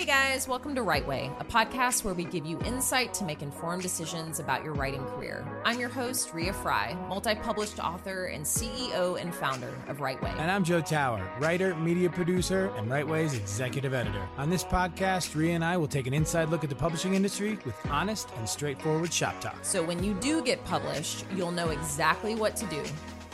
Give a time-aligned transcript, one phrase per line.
[0.00, 3.42] Hey guys, welcome to Right Way, a podcast where we give you insight to make
[3.42, 5.46] informed decisions about your writing career.
[5.62, 10.32] I'm your host, Ria Fry, multi published author and CEO and founder of Right Way.
[10.38, 14.26] And I'm Joe Tower, writer, media producer, and Right Way's executive editor.
[14.38, 17.58] On this podcast, Ria and I will take an inside look at the publishing industry
[17.66, 19.58] with honest and straightforward shop talk.
[19.60, 22.82] So when you do get published, you'll know exactly what to do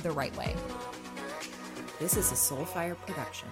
[0.02, 0.56] the right way.
[2.00, 3.46] This is a Soulfire production.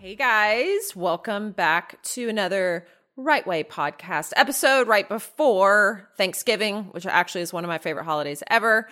[0.00, 7.40] Hey guys, welcome back to another Right Way podcast episode right before Thanksgiving, which actually
[7.40, 8.88] is one of my favorite holidays ever.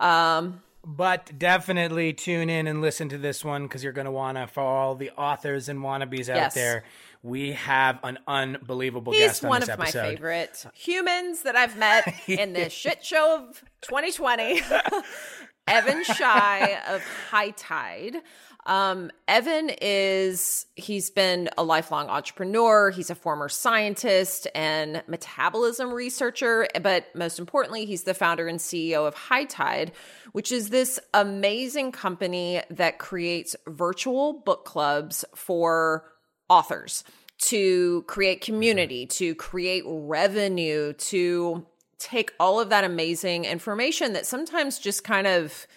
[0.00, 4.38] Um, but definitely tune in and listen to this one because you're going to want
[4.38, 6.54] to, for all the authors and wannabes out Yes.
[6.54, 6.84] there,
[7.22, 11.76] we have an unbelievable he's guest on one this of my favorite humans that I've
[11.76, 14.62] met in this shit show of 2020.
[15.68, 18.18] Evan Shy of High Tide.
[18.66, 22.90] Um, Evan is, he's been a lifelong entrepreneur.
[22.90, 26.66] He's a former scientist and metabolism researcher.
[26.82, 29.92] But most importantly, he's the founder and CEO of High Tide,
[30.32, 36.04] which is this amazing company that creates virtual book clubs for
[36.48, 37.04] authors
[37.38, 41.64] to create community, to create revenue, to
[41.98, 45.68] take all of that amazing information that sometimes just kind of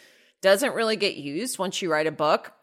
[0.42, 2.54] doesn't really get used once you write a book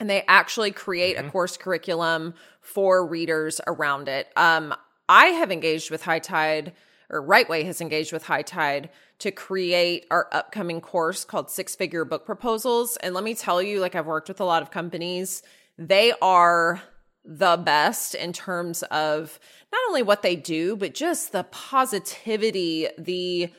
[0.00, 4.28] and they actually create a course curriculum for readers around it.
[4.34, 4.74] Um,
[5.08, 6.72] I have engaged with High Tide,
[7.10, 12.06] or Rightway has engaged with High Tide to create our upcoming course called Six Figure
[12.06, 12.96] Book Proposals.
[12.96, 15.42] And let me tell you, like I've worked with a lot of companies,
[15.76, 16.80] they are
[17.22, 19.38] the best in terms of
[19.70, 23.52] not only what they do, but just the positivity, the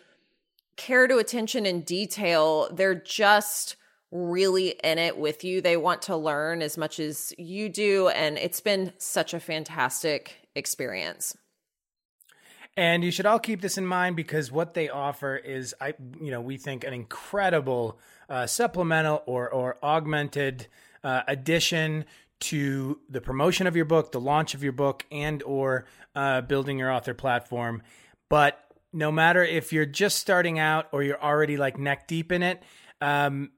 [0.77, 2.69] care to attention and detail.
[2.73, 3.75] They're just
[4.11, 5.61] really in it with you.
[5.61, 8.09] They want to learn as much as you do.
[8.09, 11.35] And it's been such a fantastic experience.
[12.77, 16.31] And you should all keep this in mind because what they offer is, I, you
[16.31, 17.99] know, we think an incredible
[18.29, 20.67] uh, supplemental or or augmented
[21.03, 22.05] uh, addition
[22.39, 25.85] to the promotion of your book, the launch of your book, and or
[26.15, 27.83] uh, building your author platform.
[28.29, 28.57] But
[28.93, 32.63] no matter if you're just starting out or you're already like neck deep in it,
[33.01, 33.49] um,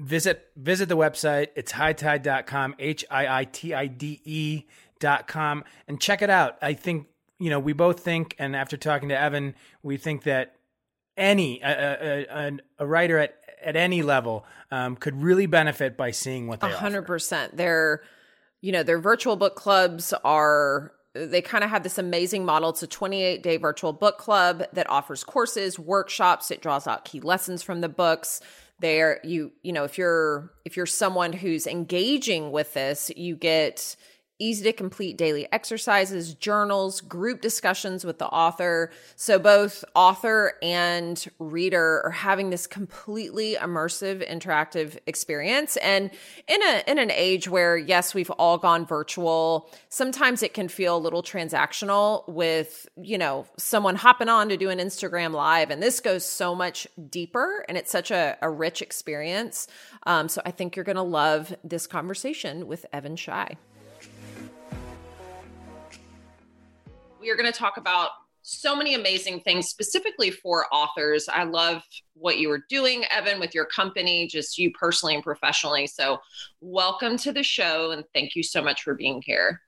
[0.00, 1.48] visit visit the website.
[1.54, 4.64] It's hightide.com, H I I T I D E
[4.98, 6.58] dot com, and check it out.
[6.60, 7.06] I think
[7.38, 10.56] you know we both think, and after talking to Evan, we think that
[11.16, 16.46] any a, a, a, writer at at any level um, could really benefit by seeing
[16.46, 18.02] what they A 100% Their,
[18.60, 20.92] you know, their virtual book clubs are.
[21.14, 22.70] They kind of have this amazing model.
[22.70, 26.50] It's a 28 day virtual book club that offers courses, workshops.
[26.50, 28.40] It draws out key lessons from the books.
[28.80, 33.96] There, you you know, if you're if you're someone who's engaging with this, you get
[34.38, 38.90] easy to complete daily exercises, journals, group discussions with the author.
[39.16, 45.76] So both author and reader are having this completely immersive interactive experience.
[45.78, 46.10] And
[46.46, 50.96] in a in an age where yes, we've all gone virtual, sometimes it can feel
[50.96, 55.82] a little transactional with, you know, someone hopping on to do an Instagram live and
[55.82, 59.66] this goes so much deeper and it's such a, a rich experience.
[60.06, 63.56] Um, so I think you're going to love this conversation with Evan Shy.
[67.20, 68.10] We are going to talk about
[68.42, 71.28] so many amazing things specifically for authors.
[71.28, 71.82] I love
[72.14, 75.86] what you were doing, Evan, with your company, just you personally and professionally.
[75.86, 76.18] So,
[76.60, 79.60] welcome to the show and thank you so much for being here.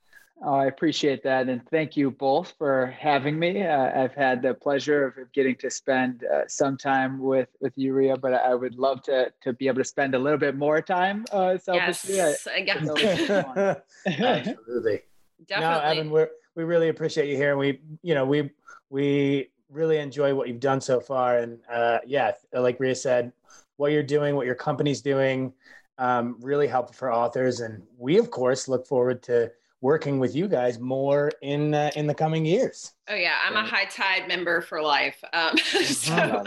[0.43, 1.47] Oh, I appreciate that.
[1.49, 3.61] And thank you both for having me.
[3.61, 7.93] Uh, I've had the pleasure of getting to spend uh, some time with, with you,
[7.93, 10.81] Ria, but I would love to, to be able to spend a little bit more
[10.81, 12.15] time uh, selfishly.
[12.15, 13.75] yes, again, I-
[14.07, 14.97] it's
[15.49, 15.63] always fun.
[15.63, 15.95] Absolutely.
[15.95, 16.01] No.
[16.01, 17.51] Evan, we're, we really appreciate you here.
[17.51, 18.51] And we, you know, we,
[18.89, 21.37] we really enjoy what you've done so far.
[21.37, 23.31] And uh, yeah, like Ria said,
[23.77, 25.53] what you're doing, what your company's doing,
[25.97, 27.61] um, really helpful for authors.
[27.61, 29.51] And we, of course, look forward to
[29.81, 32.93] working with you guys more in uh, in the coming years.
[33.07, 35.21] Oh yeah, I'm a high tide member for life.
[35.33, 36.43] Um, so,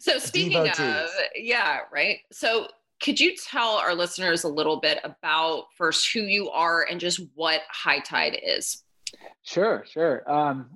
[0.00, 2.20] so speaking of, yeah, right.
[2.32, 2.68] So
[3.00, 7.20] could you tell our listeners a little bit about first who you are and just
[7.34, 8.82] what high tide is?
[9.42, 10.30] Sure, sure.
[10.30, 10.68] Um,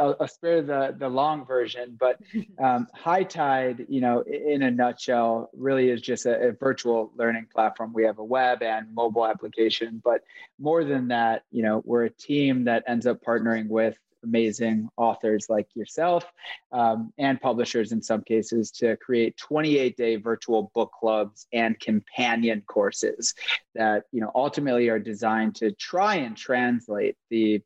[0.00, 2.18] I'll, I'll spare the the long version, but
[2.62, 7.48] um, High Tide, you know, in a nutshell, really is just a, a virtual learning
[7.52, 7.92] platform.
[7.92, 10.22] We have a web and mobile application, but
[10.58, 15.46] more than that, you know, we're a team that ends up partnering with amazing authors
[15.48, 16.24] like yourself
[16.72, 22.62] um, and publishers in some cases to create 28 day virtual book clubs and companion
[22.66, 23.34] courses
[23.74, 27.62] that you know ultimately are designed to try and translate the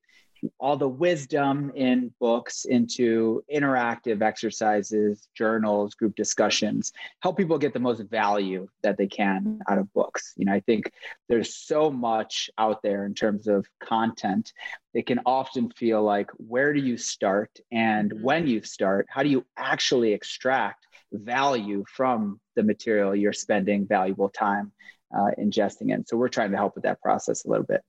[0.58, 6.92] all the wisdom in books into interactive exercises, journals, group discussions,
[7.22, 10.34] help people get the most value that they can out of books.
[10.36, 10.92] You know, I think
[11.28, 14.52] there's so much out there in terms of content.
[14.94, 17.58] It can often feel like where do you start?
[17.72, 18.22] And mm-hmm.
[18.22, 24.28] when you start, how do you actually extract value from the material you're spending valuable
[24.28, 24.72] time
[25.16, 26.06] uh, ingesting in?
[26.06, 27.82] So we're trying to help with that process a little bit.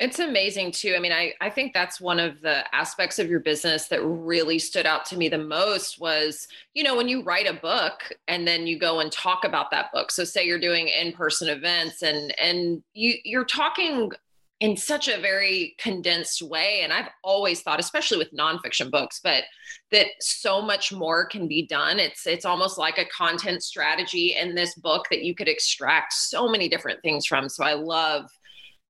[0.00, 0.94] It's amazing too.
[0.96, 4.60] I mean, I, I think that's one of the aspects of your business that really
[4.60, 8.46] stood out to me the most was, you know, when you write a book and
[8.46, 10.12] then you go and talk about that book.
[10.12, 14.12] So say you're doing in-person events and and you you're talking
[14.60, 16.82] in such a very condensed way.
[16.82, 19.44] And I've always thought, especially with nonfiction books, but
[19.90, 21.98] that so much more can be done.
[21.98, 26.48] It's it's almost like a content strategy in this book that you could extract so
[26.48, 27.48] many different things from.
[27.48, 28.30] So I love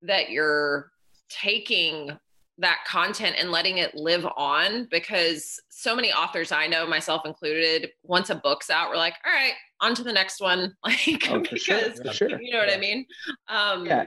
[0.03, 0.91] that you're
[1.29, 2.11] taking
[2.59, 7.91] that content and letting it live on because so many authors I know, myself included,
[8.03, 10.75] once a book's out, we're like, all right, on to the next one.
[10.85, 12.43] Like, oh, because sure, sure.
[12.43, 12.75] you know what yeah.
[12.75, 13.07] I mean?
[13.49, 14.05] Um, yeah.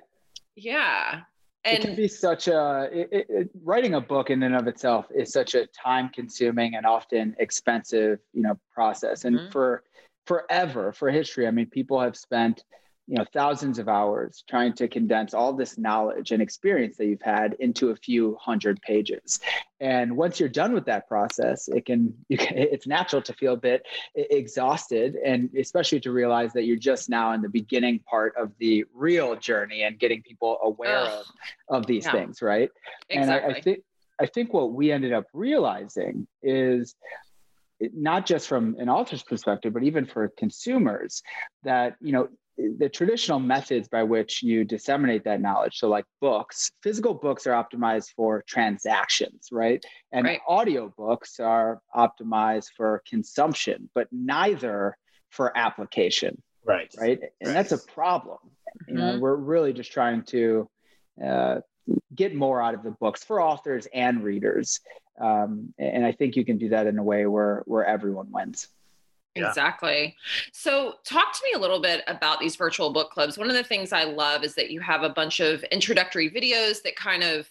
[0.55, 1.21] Yeah.
[1.63, 5.05] And it can be such a it, it, writing a book in and of itself
[5.13, 9.25] is such a time consuming and often expensive, you know, process.
[9.25, 9.51] And mm-hmm.
[9.51, 9.83] for
[10.25, 12.63] forever, for history, I mean, people have spent
[13.11, 17.21] you know thousands of hours trying to condense all this knowledge and experience that you've
[17.21, 19.41] had into a few hundred pages
[19.81, 23.57] and once you're done with that process it can, can it's natural to feel a
[23.57, 23.85] bit
[24.15, 28.85] exhausted and especially to realize that you're just now in the beginning part of the
[28.93, 31.25] real journey and getting people aware Ugh.
[31.67, 32.11] of of these yeah.
[32.13, 32.69] things right
[33.09, 33.43] exactly.
[33.43, 33.79] and I, I think
[34.21, 36.95] i think what we ended up realizing is
[37.93, 41.23] not just from an author's perspective, but even for consumers,
[41.63, 46.71] that you know the traditional methods by which you disseminate that knowledge so like books
[46.83, 50.39] physical books are optimized for transactions right and right.
[50.47, 54.97] audio books are optimized for consumption but neither
[55.29, 57.53] for application right right and right.
[57.53, 58.91] that's a problem mm-hmm.
[58.91, 59.21] you know mm-hmm.
[59.21, 60.69] we're really just trying to
[61.25, 61.55] uh,
[62.13, 64.81] get more out of the books for authors and readers
[65.19, 68.67] um, and i think you can do that in a way where where everyone wins
[69.35, 69.47] yeah.
[69.47, 70.15] Exactly.
[70.51, 73.37] So, talk to me a little bit about these virtual book clubs.
[73.37, 76.81] One of the things I love is that you have a bunch of introductory videos
[76.83, 77.47] that kind of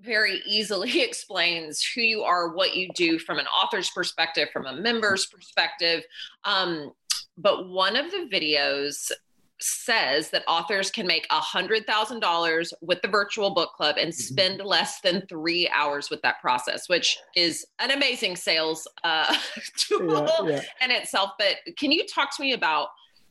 [0.00, 4.74] very easily explains who you are, what you do from an author's perspective, from a
[4.74, 6.02] member's perspective.
[6.44, 6.92] Um,
[7.38, 9.12] but one of the videos
[9.60, 14.34] says that authors can make $100,000 with the virtual book club and mm-hmm.
[14.34, 19.34] spend less than three hours with that process, which is an amazing sales uh,
[19.76, 20.84] tool yeah, yeah.
[20.84, 21.30] in itself.
[21.38, 22.88] But can you talk to me about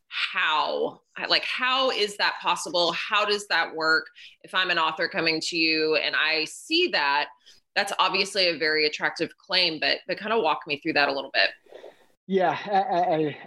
[0.07, 2.93] how, like, how is that possible?
[2.93, 4.07] How does that work?
[4.43, 7.27] If I'm an author coming to you and I see that,
[7.75, 11.13] that's obviously a very attractive claim, but, but kind of walk me through that a
[11.13, 11.49] little bit.
[12.27, 12.77] Yeah, I,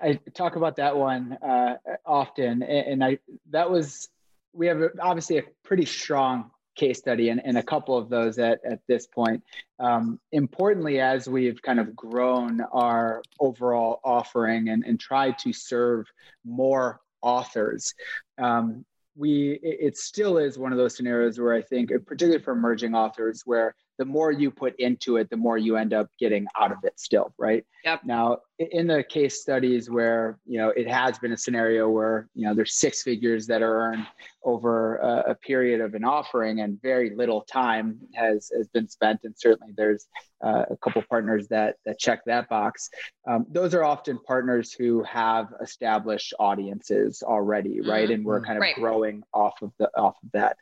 [0.05, 1.77] I, I, talk about that one uh,
[2.07, 3.19] often, and I
[3.51, 4.09] that was
[4.53, 8.61] we have obviously a pretty strong case study and, and a couple of those at,
[8.65, 9.43] at this point.
[9.81, 16.07] Um, importantly, as we've kind of grown our overall offering and, and tried to serve
[16.45, 17.93] more authors,
[18.39, 18.85] um,
[19.17, 22.95] we it, it still is one of those scenarios where I think, particularly for emerging
[22.95, 26.71] authors, where the more you put into it, the more you end up getting out
[26.71, 27.65] of it still, right?
[27.85, 28.03] Yep.
[28.05, 32.45] Now, in the case studies where, you know, it has been a scenario where, you
[32.45, 34.05] know, there's six figures that are earned
[34.43, 39.21] over a, a period of an offering and very little time has, has been spent.
[39.23, 40.07] And certainly there's
[40.45, 42.91] uh, a couple partners that, that check that box.
[43.29, 48.05] Um, those are often partners who have established audiences already, right?
[48.05, 48.13] Mm-hmm.
[48.13, 48.75] And we're kind of right.
[48.75, 50.57] growing off of the, off of that.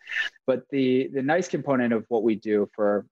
[0.46, 3.06] But the, the nice component of what we do for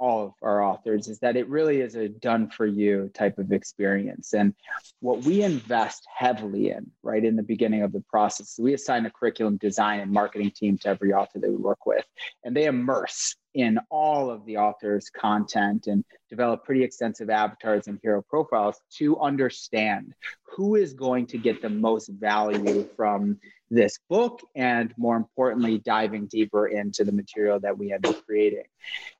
[0.00, 3.52] all of our authors is that it really is a done for you type of
[3.52, 4.32] experience.
[4.32, 4.54] And
[5.00, 9.10] what we invest heavily in right in the beginning of the process, we assign a
[9.10, 12.04] curriculum design and marketing team to every author that we work with,
[12.42, 17.98] and they immerse in all of the author's content and develop pretty extensive avatars and
[18.02, 20.14] hero profiles to understand
[20.44, 23.38] who is going to get the most value from
[23.70, 28.64] this book and more importantly diving deeper into the material that we end up creating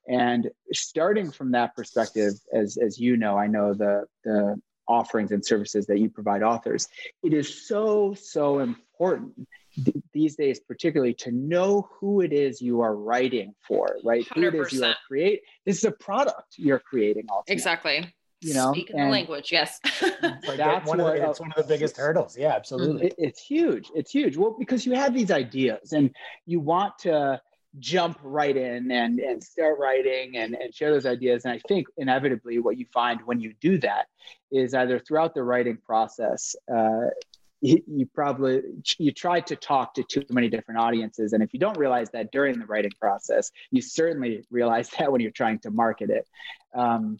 [0.08, 5.44] and starting from that perspective as as you know i know the the offerings and
[5.44, 6.88] services that you provide authors
[7.22, 9.32] it is so so important
[9.84, 14.26] th- these days, particularly to know who it is you are writing for, right?
[14.26, 14.34] 100%.
[14.34, 15.42] Who it is you are create.
[15.66, 17.26] This is a product you're creating.
[17.30, 17.52] Ultimately.
[17.52, 18.14] Exactly.
[18.40, 19.52] You know, speaking the language.
[19.52, 19.80] Yes.
[20.02, 20.20] like
[20.56, 22.36] that's one what, of the, it's one of the biggest hurdles.
[22.38, 23.08] Yeah, absolutely.
[23.08, 23.90] It, it's huge.
[23.94, 24.36] It's huge.
[24.36, 26.10] Well, because you have these ideas and
[26.46, 27.40] you want to
[27.78, 31.44] jump right in and, and start writing and, and share those ideas.
[31.44, 34.06] And I think inevitably what you find when you do that
[34.50, 37.08] is either throughout the writing process, uh,
[37.60, 38.62] you, you probably
[38.98, 42.32] you try to talk to too many different audiences and if you don't realize that
[42.32, 46.26] during the writing process you certainly realize that when you're trying to market it
[46.74, 47.18] um,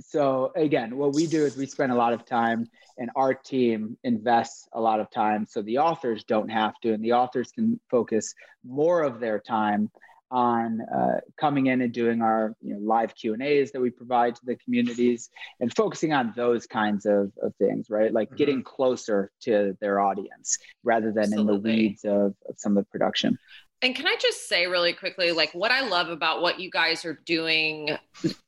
[0.00, 2.66] so again what we do is we spend a lot of time
[2.98, 7.04] and our team invests a lot of time so the authors don't have to and
[7.04, 8.34] the authors can focus
[8.64, 9.90] more of their time
[10.30, 13.90] on uh, coming in and doing our you know, live q and a's that we
[13.90, 15.28] provide to the communities
[15.60, 18.36] and focusing on those kinds of, of things right like mm-hmm.
[18.36, 21.54] getting closer to their audience rather than Absolutely.
[21.54, 23.38] in the weeds of, of some of the production
[23.82, 27.04] and can I just say really quickly, like what I love about what you guys
[27.04, 27.96] are doing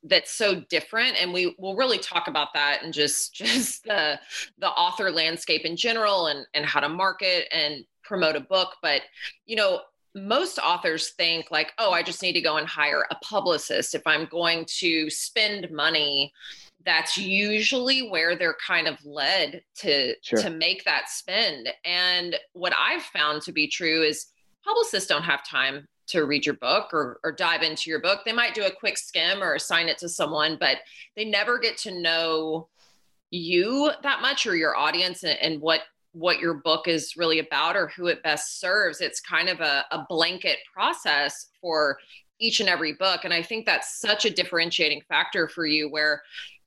[0.05, 4.21] that's so different, and we will really talk about that and just just the
[4.59, 8.77] the author landscape in general and and how to market and promote a book.
[8.81, 9.03] But
[9.45, 9.81] you know,
[10.15, 14.07] most authors think like, oh, I just need to go and hire a publicist if
[14.07, 16.33] I'm going to spend money.
[16.87, 20.39] That's usually where they're kind of led to sure.
[20.43, 21.71] to make that spend.
[21.85, 24.27] And what I've found to be true is
[24.65, 28.21] publicists don't have time to read your book or, or dive into your book.
[28.25, 30.79] They might do a quick skim or assign it to someone, but
[31.17, 32.69] they never get to know
[33.31, 35.81] you that much or your audience and, and what
[36.13, 39.01] what your book is really about or who it best serves.
[39.01, 41.99] It's kind of a, a blanket process for
[42.39, 43.25] each and every book.
[43.25, 46.23] And I think that's such a differentiating factor for you where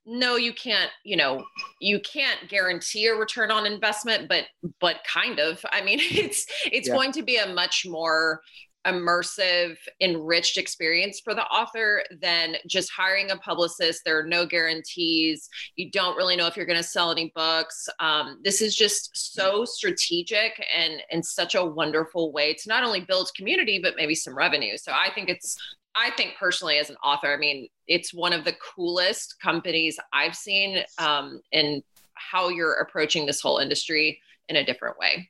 [0.07, 1.43] no you can't you know
[1.81, 4.45] you can't guarantee a return on investment but
[4.79, 5.63] but kind of.
[5.71, 6.93] I mean it's it's yeah.
[6.93, 8.41] going to be a much more
[8.85, 14.01] immersive enriched experience for the author than just hiring a publicist.
[14.05, 15.49] There are no guarantees.
[15.75, 17.89] You don't really know if you're going to sell any books.
[17.99, 23.01] Um, this is just so strategic and and such a wonderful way to not only
[23.01, 24.77] build community but maybe some revenue.
[24.77, 25.57] So i think it's
[25.97, 30.35] I think personally, as an author, I mean, it's one of the coolest companies I've
[30.35, 31.81] seen um, in
[32.13, 35.29] how you're approaching this whole industry in a different way.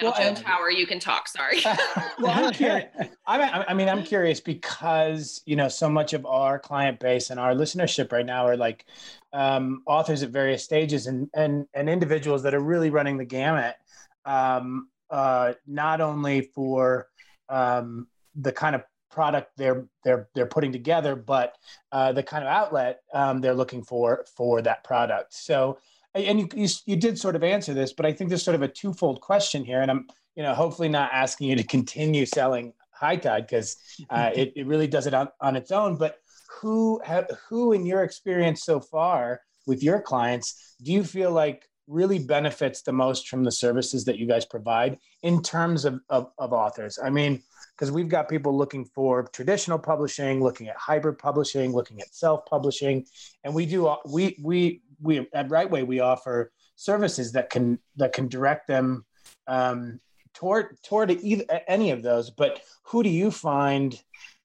[0.00, 1.28] Now, well, Joe Tower, you can talk.
[1.28, 1.60] Sorry.
[2.18, 2.88] well, I'm curious.
[3.26, 7.38] I, I mean, I'm curious because you know so much of our client base and
[7.38, 8.86] our listenership right now are like
[9.32, 13.76] um, authors at various stages and and and individuals that are really running the gamut.
[14.24, 17.08] Um, uh, not only for
[17.48, 21.56] um, the kind of product they're they're they're putting together, but
[21.92, 25.34] uh, the kind of outlet um, they're looking for for that product.
[25.34, 25.78] So,
[26.14, 28.62] and you, you you did sort of answer this, but I think there's sort of
[28.62, 32.72] a twofold question here, and I'm you know hopefully not asking you to continue selling
[32.92, 33.76] High Tide because
[34.10, 35.96] uh, it it really does it on, on its own.
[35.96, 36.18] But
[36.60, 41.68] who have, who in your experience so far with your clients do you feel like
[41.90, 46.30] really benefits the most from the services that you guys provide in terms of, of,
[46.38, 46.98] of authors?
[47.02, 47.42] I mean,
[47.76, 53.06] because we've got people looking for traditional publishing, looking at hybrid publishing, looking at self-publishing,
[53.44, 58.28] and we do we we we at Writeway we offer services that can that can
[58.28, 59.04] direct them
[59.46, 59.98] um,
[60.34, 62.30] toward toward either, any of those.
[62.30, 64.00] But who do you find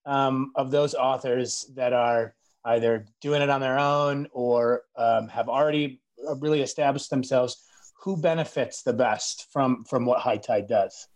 [0.05, 5.49] um, of those authors that are either doing it on their own or um, have
[5.49, 6.01] already
[6.39, 7.63] really established themselves?
[8.03, 11.07] Who benefits the best from from what High Tide does?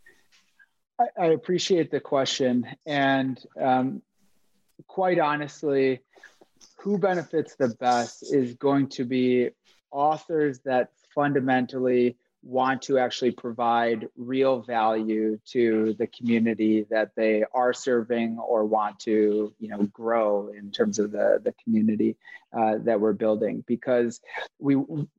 [0.99, 2.67] I, I appreciate the question.
[2.85, 4.01] And um,
[4.87, 6.01] quite honestly,
[6.77, 9.49] who benefits the best is going to be
[9.91, 17.74] authors that fundamentally want to actually provide real value to the community that they are
[17.74, 22.15] serving or want to you know grow in terms of the the community
[22.58, 24.22] uh, that we're building because
[24.58, 24.75] we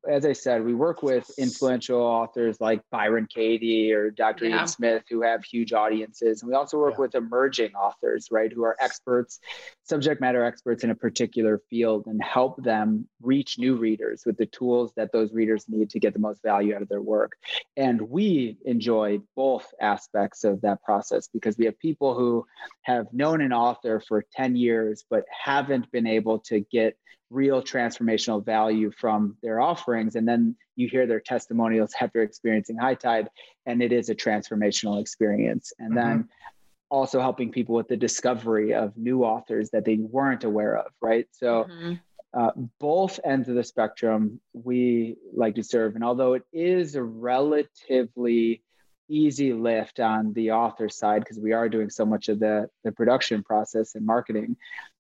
[0.09, 4.57] as i said we work with influential authors like byron katie or dr yeah.
[4.57, 7.03] ian smith who have huge audiences and we also work yeah.
[7.03, 9.41] with emerging authors right who are experts
[9.85, 14.47] subject matter experts in a particular field and help them reach new readers with the
[14.47, 17.10] tools that those readers need to get the most value out of their work.
[17.76, 22.47] And we enjoy both aspects of that process because we have people who
[22.83, 26.97] have known an author for 10 years but haven't been able to get
[27.31, 30.17] real transformational value from their offerings.
[30.17, 33.29] And then you hear their testimonials after experiencing high tide,
[33.67, 35.73] and it is a transformational experience.
[35.79, 36.09] And mm-hmm.
[36.09, 36.29] then
[36.90, 41.26] also helping people with the discovery of new authors that they weren't aware of, right?
[41.31, 41.95] So mm-hmm
[42.33, 45.95] uh, both ends of the spectrum we like to serve.
[45.95, 48.63] And although it is a relatively
[49.11, 52.93] easy lift on the author side because we are doing so much of the the
[52.93, 54.57] production process and marketing.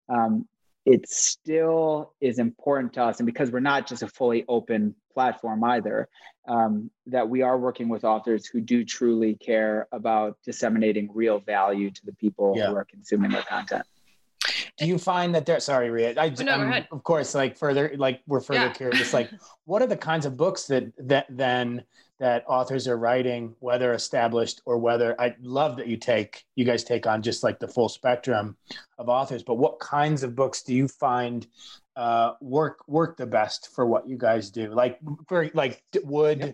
[0.08, 0.46] Um,
[0.86, 5.62] it still is important to us, and because we're not just a fully open platform
[5.62, 6.08] either,
[6.48, 11.90] um, that we are working with authors who do truly care about disseminating real value
[11.90, 12.68] to the people yeah.
[12.68, 13.84] who are consuming their content.
[14.80, 15.60] Do you find that there?
[15.60, 16.14] Sorry, Ria.
[16.16, 18.72] I, oh, no, um, of course, like further, like we're further yeah.
[18.72, 19.12] curious.
[19.12, 19.30] Like,
[19.66, 21.84] what are the kinds of books that that then
[22.18, 26.82] that authors are writing, whether established or whether I love that you take you guys
[26.82, 28.56] take on just like the full spectrum
[28.98, 29.42] of authors.
[29.42, 31.46] But what kinds of books do you find
[31.96, 34.72] uh, work work the best for what you guys do?
[34.72, 36.52] Like, for like, would yeah.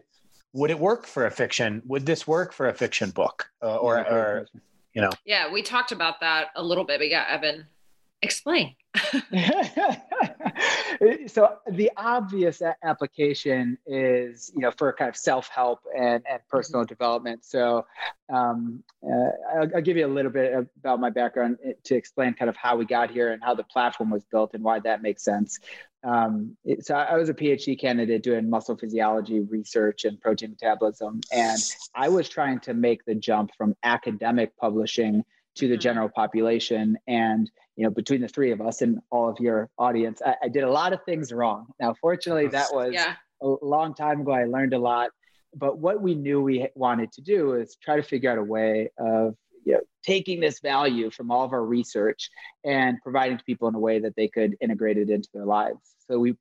[0.53, 1.83] would it work for a fiction?
[1.87, 4.47] Would this work for a fiction book, uh, or, or
[4.95, 5.11] you know?
[5.25, 6.99] Yeah, we talked about that a little bit.
[6.99, 7.67] But yeah, Evan,
[8.23, 8.75] explain.
[11.27, 16.89] so the obvious application is you know for kind of self-help and, and personal mm-hmm.
[16.89, 17.85] development so
[18.33, 22.33] um, uh, I'll, I'll, give you a little bit about my background eh, to explain
[22.33, 25.03] kind of how we got here and how the platform was built and why that
[25.03, 25.61] makes sense
[26.07, 31.21] um, it, so I was a PhD candidate doing muscle physiology research and protein metabolism,
[31.33, 31.59] and
[31.97, 35.25] I was trying to make the jump from academic publishing
[35.57, 35.81] to the mm-hmm.
[35.81, 36.97] general population.
[37.07, 40.49] And you know, between the three of us and all of your audience, I, I
[40.49, 41.67] did a lot of things wrong.
[41.81, 43.15] Now, fortunately, that was yeah.
[43.43, 44.33] a long time ago.
[44.33, 45.11] I learned a lot.
[45.55, 48.91] But what we knew we wanted to do is try to figure out a way
[48.99, 49.35] of
[49.67, 52.31] you know, taking this value from all of our research
[52.65, 55.97] and providing to people in a way that they could integrate it into their lives.
[56.09, 56.37] So we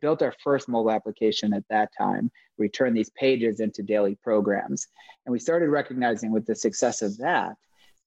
[0.00, 2.30] built our first mobile application at that time.
[2.58, 4.86] We turned these pages into daily programs.
[5.26, 7.56] And we started recognizing with the success of that,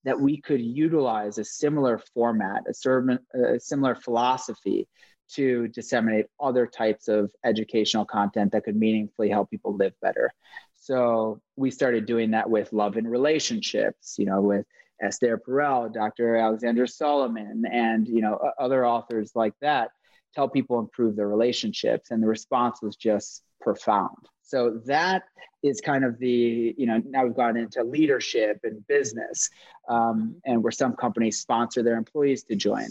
[0.03, 4.87] that we could utilize a similar format, a, sermon, a similar philosophy
[5.29, 10.31] to disseminate other types of educational content that could meaningfully help people live better.
[10.75, 14.65] So we started doing that with love and relationships, you know, with
[15.01, 16.35] Esther Perel, Dr.
[16.35, 19.91] Alexandra Solomon, and you know other authors like that
[20.35, 22.11] help people improve their relationships.
[22.11, 24.17] And the response was just profound.
[24.41, 25.23] So that
[25.63, 29.49] is kind of the, you know, now we've gone into leadership and business,
[29.87, 32.89] um, and where some companies sponsor their employees to join.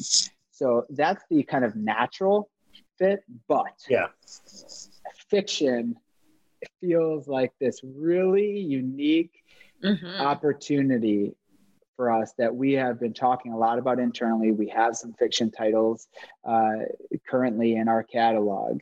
[0.50, 2.48] So that's the kind of natural
[2.98, 3.20] fit.
[3.48, 4.06] But yeah,
[5.28, 5.96] fiction
[6.80, 9.42] feels like this really unique
[9.84, 10.20] mm-hmm.
[10.20, 11.34] opportunity
[12.02, 14.50] for us that we have been talking a lot about internally.
[14.50, 16.08] We have some fiction titles
[16.44, 16.78] uh,
[17.30, 18.80] currently in our catalog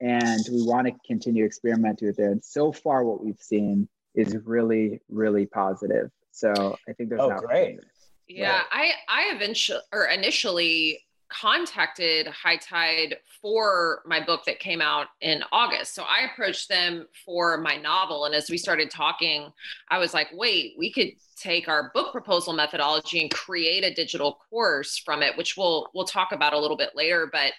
[0.00, 2.26] and we want to continue experimenting with it.
[2.26, 6.12] And so far, what we've seen is really, really positive.
[6.30, 7.80] So I think there's oh, great.
[8.28, 8.94] Yeah, right.
[9.08, 15.42] I I eventually or initially contacted High Tide for my book that came out in
[15.52, 15.94] August.
[15.94, 18.26] So I approached them for my novel.
[18.26, 19.52] And as we started talking,
[19.88, 24.38] I was like, wait, we could take our book proposal methodology and create a digital
[24.50, 27.52] course from it which we'll we'll talk about a little bit later but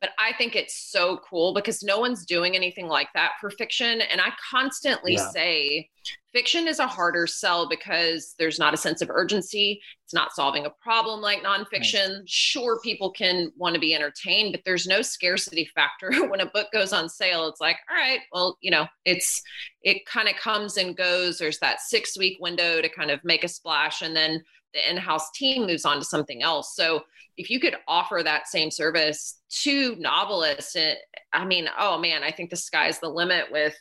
[0.00, 4.00] but i think it's so cool because no one's doing anything like that for fiction
[4.00, 5.30] and i constantly yeah.
[5.30, 5.88] say
[6.32, 10.66] fiction is a harder sell because there's not a sense of urgency it's not solving
[10.66, 12.30] a problem like nonfiction nice.
[12.30, 16.68] sure people can want to be entertained but there's no scarcity factor when a book
[16.72, 19.42] goes on sale it's like all right well you know it's
[19.86, 21.38] it kind of comes and goes.
[21.38, 24.42] There's that six week window to kind of make a splash and then
[24.74, 26.74] the in-house team moves on to something else.
[26.74, 27.04] So
[27.36, 30.98] if you could offer that same service to novelists it,
[31.32, 33.76] i mean oh man i think the sky's the limit with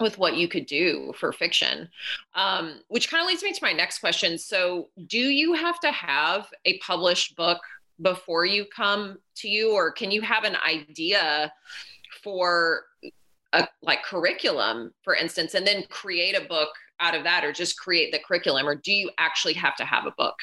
[0.00, 1.88] with what you could do for fiction.
[2.34, 4.38] Um, which kind of leads me to my next question.
[4.38, 7.60] So do you have to have a published book
[8.00, 11.52] before you come to you or can you have an idea
[12.22, 12.84] for
[13.52, 17.78] a like curriculum for instance and then create a book out of that or just
[17.78, 20.36] create the curriculum or do you actually have to have a book?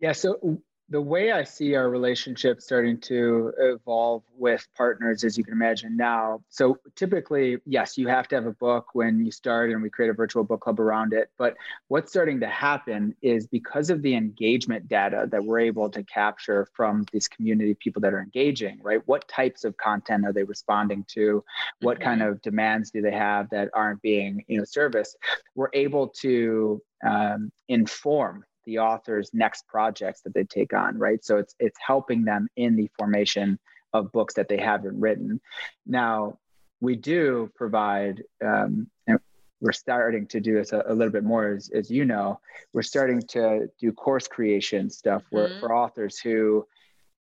[0.00, 5.44] Yeah so the way I see our relationship starting to evolve with partners, as you
[5.44, 6.42] can imagine now.
[6.48, 10.10] So typically, yes, you have to have a book when you start, and we create
[10.10, 11.30] a virtual book club around it.
[11.38, 16.02] But what's starting to happen is because of the engagement data that we're able to
[16.02, 19.00] capture from this community, people that are engaging, right?
[19.06, 21.44] What types of content are they responding to?
[21.82, 22.08] What mm-hmm.
[22.08, 25.16] kind of demands do they have that aren't being, you know, serviced?
[25.54, 31.24] We're able to um, inform the author's next projects that they take on, right?
[31.24, 33.58] So it's it's helping them in the formation
[33.92, 35.40] of books that they haven't written.
[35.86, 36.38] Now,
[36.80, 39.18] we do provide, um, and
[39.60, 42.38] we're starting to do this a, a, little bit more, as, as you know,
[42.72, 45.58] we're starting to do course creation stuff mm-hmm.
[45.58, 46.64] for authors who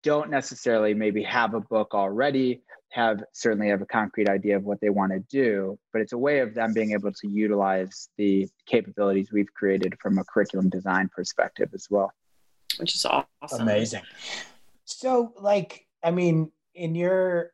[0.03, 4.79] don't necessarily maybe have a book already, have certainly have a concrete idea of what
[4.81, 8.47] they want to do, but it's a way of them being able to utilize the
[8.65, 12.11] capabilities we've created from a curriculum design perspective as well.
[12.77, 13.61] Which is awesome.
[13.61, 14.03] Amazing.
[14.85, 17.51] So, like, I mean, in your,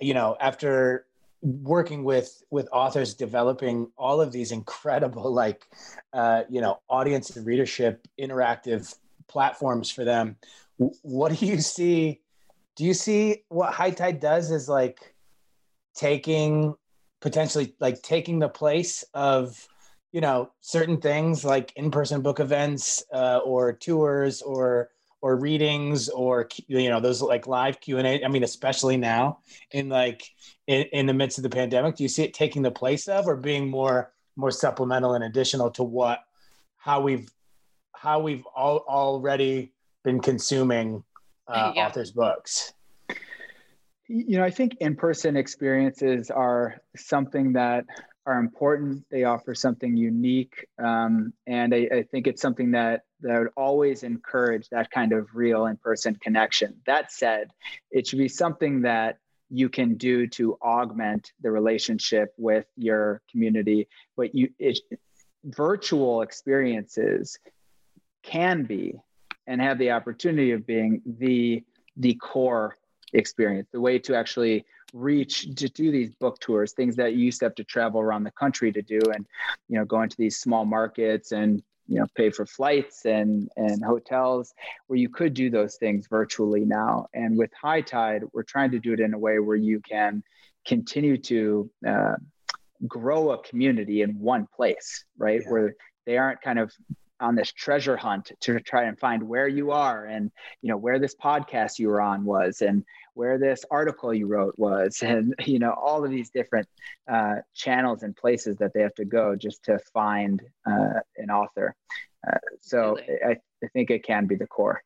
[0.00, 1.06] you know, after
[1.42, 5.64] working with with authors developing all of these incredible like
[6.12, 8.94] uh you know audience and readership interactive
[9.26, 10.36] platforms for them
[11.00, 12.20] what do you see
[12.80, 15.14] do you see what high tide does is like
[15.94, 16.74] taking
[17.20, 19.68] potentially like taking the place of
[20.12, 24.88] you know certain things like in-person book events uh, or tours or
[25.20, 29.40] or readings or you know those like live q&a i mean especially now
[29.72, 30.22] in like
[30.66, 33.26] in, in the midst of the pandemic do you see it taking the place of
[33.26, 36.20] or being more more supplemental and additional to what
[36.78, 37.28] how we've
[37.94, 39.70] how we've all, already
[40.02, 41.04] been consuming
[41.50, 41.86] uh, yeah.
[41.86, 42.72] authors books
[44.08, 47.84] you know i think in-person experiences are something that
[48.26, 49.04] are important.
[49.10, 54.02] They offer something unique, um, and I, I, think it's something that that would always
[54.02, 56.76] encourage that kind of real in-person connection.
[56.86, 57.50] That said,
[57.90, 63.88] it should be something that you can do to augment the relationship with your community.
[64.16, 64.78] But you, it,
[65.44, 67.38] virtual experiences
[68.22, 69.00] can be
[69.50, 71.62] and have the opportunity of being the
[71.96, 72.76] the core
[73.12, 77.40] experience, the way to actually reach to do these book tours, things that you used
[77.40, 79.26] to have to travel around the country to do, and
[79.68, 83.84] you know, go into these small markets and you know pay for flights and and
[83.84, 84.54] hotels
[84.86, 88.78] where you could do those things virtually now and with high tide we're trying to
[88.78, 90.22] do it in a way where you can
[90.64, 92.14] continue to uh,
[92.86, 95.50] grow a community in one place right yeah.
[95.50, 95.74] where
[96.06, 96.72] they aren't kind of
[97.20, 100.30] on this treasure hunt to try and find where you are and
[100.62, 104.54] you know where this podcast you were on was and where this article you wrote
[104.58, 106.68] was and you know all of these different
[107.10, 111.74] uh, channels and places that they have to go just to find uh, an author.
[112.26, 114.82] Uh, so I, I think it can be the core.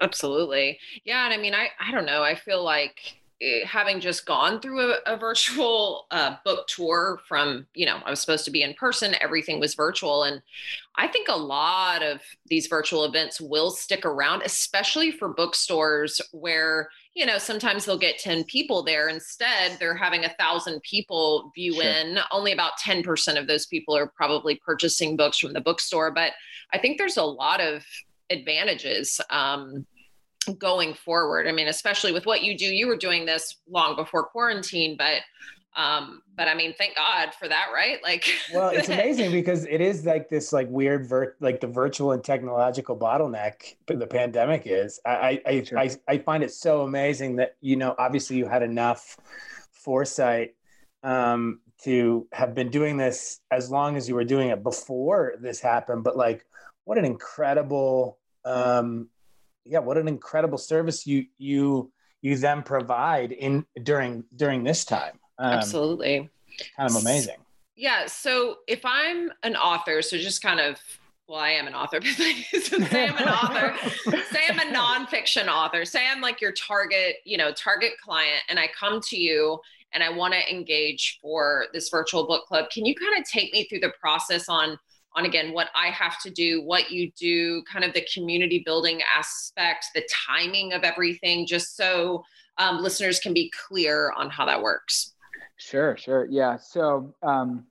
[0.00, 0.78] Absolutely.
[1.04, 2.22] Yeah and i mean i i don't know.
[2.22, 3.17] I feel like
[3.64, 8.20] having just gone through a, a virtual uh, book tour from you know i was
[8.20, 10.24] supposed to be in person everything was virtual.
[10.24, 10.42] And
[10.96, 16.88] i think a lot of these virtual events will stick around especially for bookstores where
[17.14, 19.08] you know sometimes they'll get 10 people there.
[19.08, 21.84] Instead they're having a thousand people view sure.
[21.84, 22.18] in.
[22.32, 26.10] Only about 10% of those people are probably purchasing books from the bookstore.
[26.10, 26.32] But
[26.72, 27.84] i think there's a lot of
[28.30, 29.86] advantages um,
[30.58, 31.46] going forward.
[31.46, 35.20] I mean especially with what you do you were doing this long before quarantine but
[35.76, 38.02] um but i mean thank god for that right?
[38.02, 42.12] Like well it's amazing because it is like this like weird ver- like the virtual
[42.12, 45.00] and technological bottleneck the pandemic is.
[45.04, 45.78] I I, sure.
[45.78, 49.16] I i find it so amazing that you know obviously you had enough
[49.72, 50.54] foresight
[51.02, 55.60] um to have been doing this as long as you were doing it before this
[55.60, 56.44] happened but like
[56.84, 59.08] what an incredible um
[59.68, 65.18] yeah, what an incredible service you you you then provide in during during this time.
[65.38, 66.28] Um, Absolutely,
[66.76, 67.36] kind of amazing.
[67.76, 68.06] Yeah.
[68.06, 70.78] So if I'm an author, so just kind of
[71.28, 73.74] well, I am an author, but say I'm an author,
[74.32, 78.58] say I'm a nonfiction author, say I'm like your target, you know, target client, and
[78.58, 79.60] I come to you
[79.92, 82.66] and I want to engage for this virtual book club.
[82.70, 84.78] Can you kind of take me through the process on
[85.18, 89.00] on again what I have to do, what you do, kind of the community building
[89.16, 92.24] aspect, the timing of everything, just so
[92.58, 95.14] um, listeners can be clear on how that works.
[95.56, 96.26] Sure, sure.
[96.30, 96.56] Yeah.
[96.56, 97.64] So um,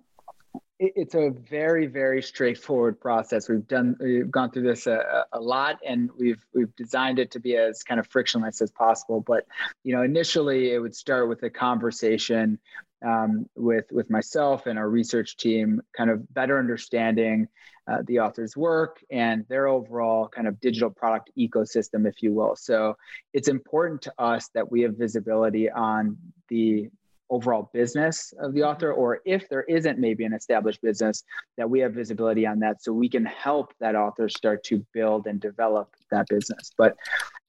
[0.77, 3.47] it, it's a very, very straightforward process.
[3.47, 7.39] We've done, we've gone through this a, a lot, and we've we've designed it to
[7.39, 9.21] be as kind of frictionless as possible.
[9.25, 9.45] But
[9.85, 12.59] you know, initially, it would start with a conversation
[13.05, 17.47] um, with with myself and our research team, kind of better understanding
[17.87, 22.55] uh, the author's work and their overall kind of digital product ecosystem, if you will.
[22.55, 22.97] So
[23.33, 26.17] it's important to us that we have visibility on
[26.49, 26.89] the
[27.29, 31.23] overall business of the author, or if there isn't maybe an established business,
[31.57, 35.27] that we have visibility on that so we can help that author start to build
[35.27, 36.71] and develop that business.
[36.77, 36.95] But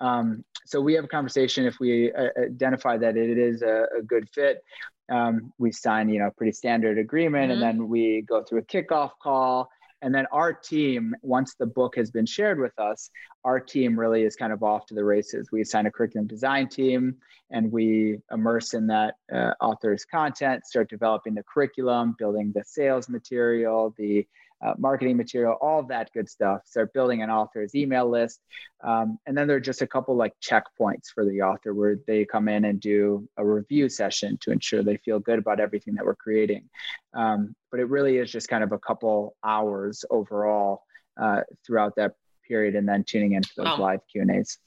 [0.01, 4.03] um, so we have a conversation if we uh, identify that it is a, a
[4.03, 4.63] good fit
[5.11, 7.53] um, we sign you know a pretty standard agreement mm-hmm.
[7.53, 9.69] and then we go through a kickoff call
[10.01, 13.11] and then our team once the book has been shared with us
[13.45, 16.69] our team really is kind of off to the races we assign a curriculum design
[16.69, 17.17] team
[17.51, 23.09] and we immerse in that uh, author's content start developing the curriculum building the sales
[23.09, 24.27] material the
[24.65, 26.63] uh, marketing material, all that good stuff.
[26.65, 28.41] Start building an author's email list.
[28.83, 32.25] Um, and then there are just a couple like checkpoints for the author where they
[32.25, 36.05] come in and do a review session to ensure they feel good about everything that
[36.05, 36.69] we're creating.
[37.15, 40.83] Um, but it really is just kind of a couple hours overall
[41.21, 42.13] uh, throughout that
[42.47, 43.79] period and then tuning into those wow.
[43.79, 44.59] live Q and A's.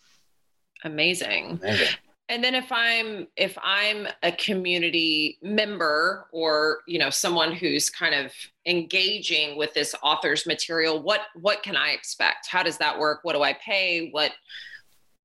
[0.84, 1.60] Amazing.
[1.62, 1.88] Amazing
[2.32, 8.16] and then if i'm if i'm a community member or you know someone who's kind
[8.16, 8.32] of
[8.66, 13.34] engaging with this author's material what what can i expect how does that work what
[13.34, 14.32] do i pay what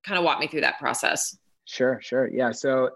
[0.03, 1.37] kind of walk me through that process
[1.69, 2.29] Sure, sure.
[2.29, 2.53] Yeah.
[2.53, 2.91] So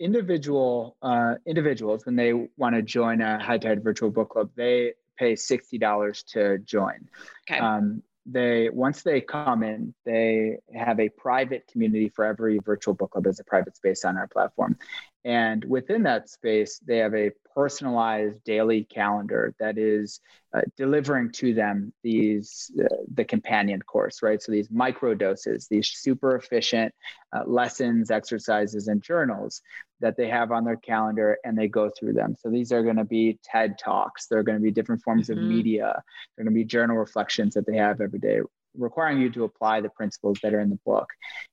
[0.00, 4.94] individual uh, individuals, when they want to join a high tide virtual book club, they
[5.18, 7.06] pay $60 to join.
[7.46, 7.60] Okay.
[7.60, 13.10] Um, they once they come in they have a private community for every virtual book
[13.10, 13.26] club.
[13.26, 14.78] As a private space on our platform
[15.24, 20.20] and within that space they have a personalized daily calendar that is
[20.54, 24.42] uh, delivering to them these uh, the companion course right?
[24.42, 26.94] So these micro doses these super efficient
[27.34, 29.62] uh, lessons exercises and journals
[30.00, 32.36] that they have on their calendar and they go through them.
[32.38, 34.26] So these are going to be ted talks.
[34.26, 35.40] They're going to be different forms mm-hmm.
[35.40, 36.02] of media.
[36.36, 38.40] They're going to be journal reflections that they have every day
[38.76, 41.08] requiring you to apply the principles that are in the book.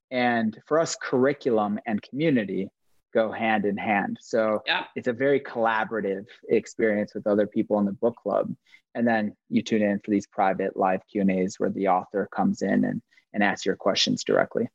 [0.10, 2.70] And for us curriculum and community
[3.14, 4.18] go hand in hand.
[4.22, 4.86] So yeah.
[4.96, 8.54] it's a very collaborative experience with other people in the book club.
[8.96, 12.28] And then you tune in for these private live Q and A's where the author
[12.34, 13.02] comes in and,
[13.34, 14.68] and asks your questions directly.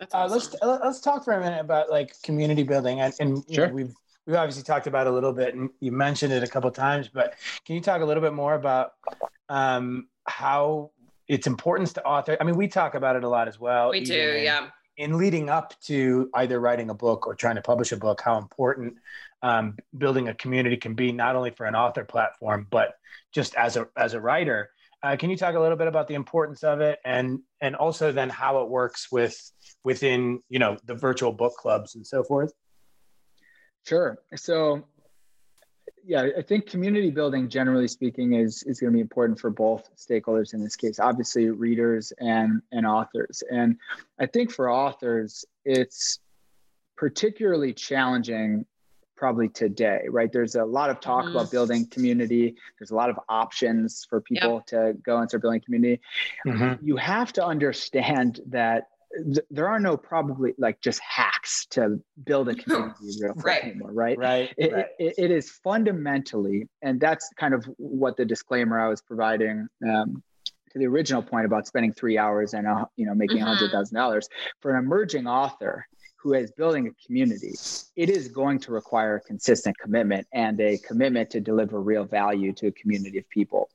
[0.00, 0.08] Awesome.
[0.12, 3.68] Uh, let's let's talk for a minute about like community building and, and sure.
[3.68, 3.94] Know, we've
[4.26, 7.08] we've obviously talked about it a little bit and you mentioned it a couple times,
[7.08, 8.92] but can you talk a little bit more about
[9.48, 10.90] um, how
[11.26, 12.36] its importance to author?
[12.40, 13.90] I mean, we talk about it a lot as well.
[13.90, 17.92] We do, yeah in leading up to either writing a book or trying to publish
[17.92, 18.96] a book, how important
[19.42, 22.94] um, building a community can be, not only for an author platform, but
[23.32, 24.70] just as a as a writer.
[25.00, 28.10] Uh, can you talk a little bit about the importance of it, and and also
[28.10, 29.40] then how it works with
[29.84, 32.52] within you know the virtual book clubs and so forth?
[33.86, 34.18] Sure.
[34.34, 34.84] So
[36.08, 39.90] yeah, I think community building, generally speaking, is is going to be important for both
[39.94, 40.98] stakeholders in this case.
[40.98, 43.42] Obviously, readers and and authors.
[43.50, 43.76] And
[44.18, 46.18] I think for authors, it's
[46.96, 48.64] particularly challenging
[49.16, 51.36] probably today right there's a lot of talk mm-hmm.
[51.36, 54.66] about building community there's a lot of options for people yep.
[54.66, 56.00] to go and start building community
[56.46, 56.86] mm-hmm.
[56.86, 58.90] you have to understand that
[59.24, 63.64] th- there are no probably like just hacks to build a community real right.
[63.64, 64.18] anymore, right?
[64.18, 64.54] Right.
[64.56, 64.86] It, right.
[64.98, 70.22] It, it is fundamentally, and that's kind of what the disclaimer I was providing um,
[70.72, 73.54] to the original point about spending three hours and uh, you know making a mm-hmm.
[73.54, 74.28] hundred thousand dollars
[74.60, 77.54] for an emerging author who is building a community,
[77.94, 82.52] it is going to require a consistent commitment and a commitment to deliver real value
[82.52, 83.70] to a community of people.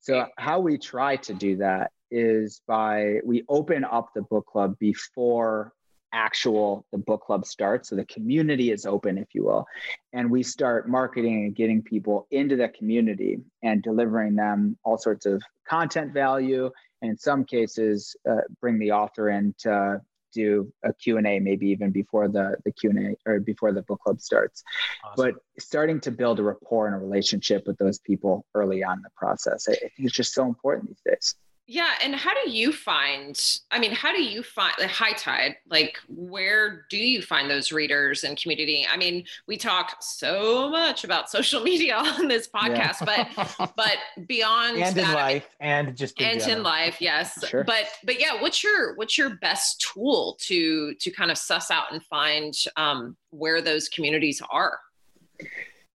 [0.00, 4.76] So, how we try to do that is by we open up the book club
[4.78, 5.72] before
[6.12, 7.88] actual the book club starts.
[7.88, 9.66] So the community is open if you will.
[10.12, 15.26] And we start marketing and getting people into the community and delivering them all sorts
[15.26, 16.70] of content value.
[17.02, 20.00] And in some cases uh, bring the author in to
[20.34, 24.62] do a q&a maybe even before the, the q&a or before the book club starts.
[25.02, 25.32] Awesome.
[25.32, 29.02] but starting to build a rapport and a relationship with those people early on in
[29.02, 29.68] the process.
[29.68, 31.34] I think it's just so important these days
[31.70, 33.38] yeah, and how do you find?
[33.70, 35.56] I mean, how do you find the high tide?
[35.68, 38.86] Like, where do you find those readers and community?
[38.90, 43.28] I mean, we talk so much about social media on this podcast, yeah.
[43.36, 46.56] but but beyond and that, in life and just in and general.
[46.56, 47.46] in life, yes.
[47.46, 47.64] Sure.
[47.64, 51.92] But but yeah, what's your what's your best tool to to kind of suss out
[51.92, 54.80] and find um, where those communities are?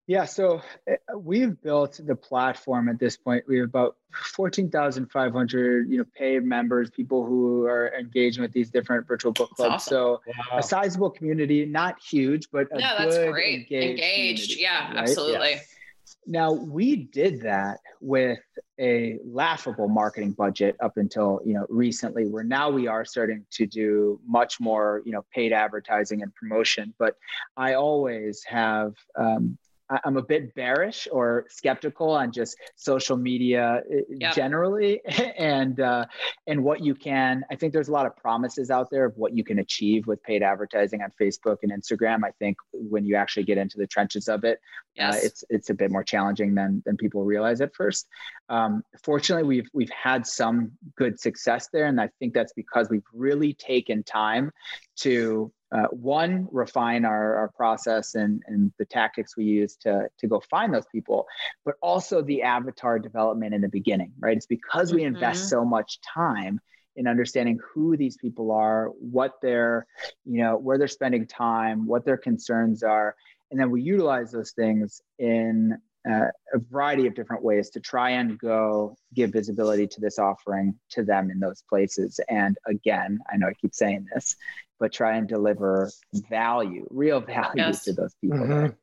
[0.06, 3.46] Yeah, so eh, we've built the platform at this point.
[3.48, 9.08] We have about 14,500, you know, paid members, people who are engaging with these different
[9.08, 9.76] virtual book clubs.
[9.76, 9.92] Awesome.
[9.92, 10.58] So wow.
[10.58, 13.62] a sizable community, not huge, but a yeah, that's great.
[13.62, 14.60] Engaged, engaged.
[14.60, 14.98] yeah, right?
[14.98, 15.52] absolutely.
[15.52, 15.60] Yeah.
[16.28, 18.40] Now we did that with
[18.80, 22.28] a laughable marketing budget up until you know recently.
[22.28, 26.94] Where now we are starting to do much more, you know, paid advertising and promotion.
[26.98, 27.16] But
[27.56, 29.58] I always have um,
[29.90, 34.34] I'm a bit bearish or skeptical on just social media uh, yep.
[34.34, 35.02] generally,
[35.38, 36.06] and uh,
[36.48, 37.44] and what you can.
[37.52, 40.22] I think there's a lot of promises out there of what you can achieve with
[40.24, 42.24] paid advertising on Facebook and Instagram.
[42.24, 44.60] I think when you actually get into the trenches of it,
[45.00, 45.16] uh, yes.
[45.16, 48.08] uh, it's it's a bit more challenging than than people realize at first.
[48.50, 53.04] Um, fortunately, we've we've had some good success there, and I think that's because we've
[53.14, 54.52] really taken time
[54.98, 60.28] to uh, one refine our, our process and, and the tactics we use to, to
[60.28, 61.26] go find those people
[61.66, 65.50] but also the avatar development in the beginning right it's because we invest mm-hmm.
[65.50, 66.60] so much time
[66.96, 69.88] in understanding who these people are what they're
[70.26, 73.16] you know where they're spending time what their concerns are
[73.50, 75.78] and then we utilize those things in
[76.10, 80.76] uh, a variety of different ways to try and go give visibility to this offering
[80.90, 82.20] to them in those places.
[82.30, 84.36] And again, I know I keep saying this,
[84.84, 85.90] but try and deliver
[86.30, 87.86] value, real value yes.
[87.86, 88.40] to those people.
[88.40, 88.74] Mm-hmm.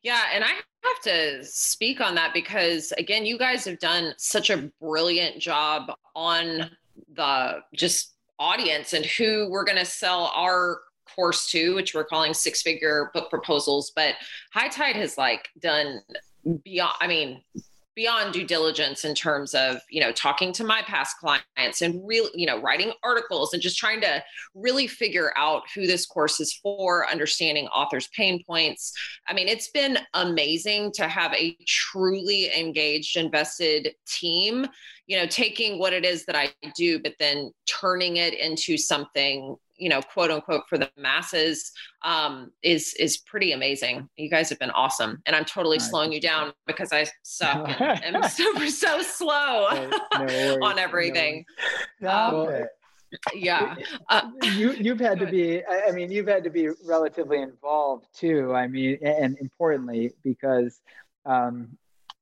[0.00, 0.22] Yeah.
[0.32, 4.70] And I have to speak on that because, again, you guys have done such a
[4.80, 6.70] brilliant job on
[7.16, 10.82] the just audience and who we're going to sell our
[11.16, 13.90] course to, which we're calling six figure book proposals.
[13.90, 14.14] But
[14.52, 16.00] High Tide has like done
[16.64, 17.42] beyond i mean
[18.00, 22.30] beyond due diligence in terms of you know talking to my past clients and really
[22.32, 24.22] you know writing articles and just trying to
[24.54, 28.94] really figure out who this course is for understanding authors pain points.
[29.28, 34.66] I mean it's been amazing to have a truly engaged invested team
[35.06, 39.56] you know taking what it is that i do but then turning it into something
[39.80, 44.08] you know quote unquote for the masses um, is is pretty amazing.
[44.16, 45.22] You guys have been awesome.
[45.26, 50.58] And i'm totally slowing you down because i suck and i'm super so slow no
[50.62, 51.44] on everything.
[52.00, 52.66] no um,
[53.34, 53.74] yeah.
[54.08, 58.54] uh, you you've had to be i mean you've had to be relatively involved too
[58.54, 60.80] i mean and importantly because
[61.26, 61.76] um,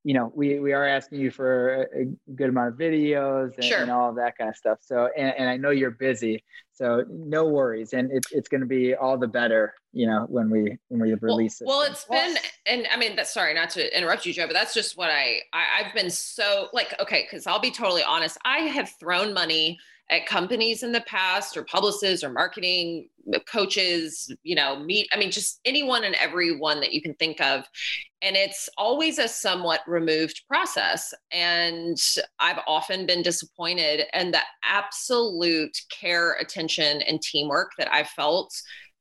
[0.04, 3.80] you know, we, we are asking you for a, good amount of videos and, sure.
[3.80, 4.78] and, all of that kind of stuff.
[4.80, 6.42] So, and, and I know you're busy,
[6.78, 7.92] so no worries.
[7.92, 11.12] And it, it's going to be all the better, you know, when we, when we
[11.14, 11.90] release well, it.
[11.90, 12.36] Well, it's been,
[12.66, 15.40] and I mean, that's sorry, not to interrupt you, Joe, but that's just what I,
[15.52, 17.26] I I've been so like, okay.
[17.28, 18.38] Cause I'll be totally honest.
[18.44, 19.76] I have thrown money
[20.08, 23.08] at companies in the past or publicists or marketing
[23.50, 27.64] coaches, you know, meet, I mean, just anyone and everyone that you can think of.
[28.22, 31.14] And it's always a somewhat removed process.
[31.30, 31.96] And
[32.38, 34.06] I've often been disappointed.
[34.12, 38.52] And the absolute care, attention, and teamwork that I felt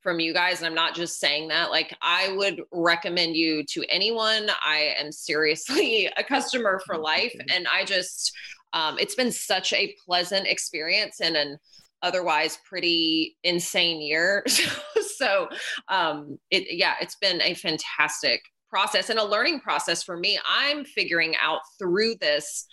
[0.02, 0.58] from you guys.
[0.58, 1.70] And I'm not just saying that.
[1.70, 4.48] Like, I would recommend you to anyone.
[4.64, 7.34] I am seriously a customer for life.
[7.54, 8.32] And I just,
[8.72, 11.58] um, it's been such a pleasant experience and an
[12.02, 14.44] otherwise pretty insane year.
[15.16, 15.48] so,
[15.88, 20.38] um, it, yeah, it's been a fantastic process and a learning process for me.
[20.48, 22.66] I'm figuring out through this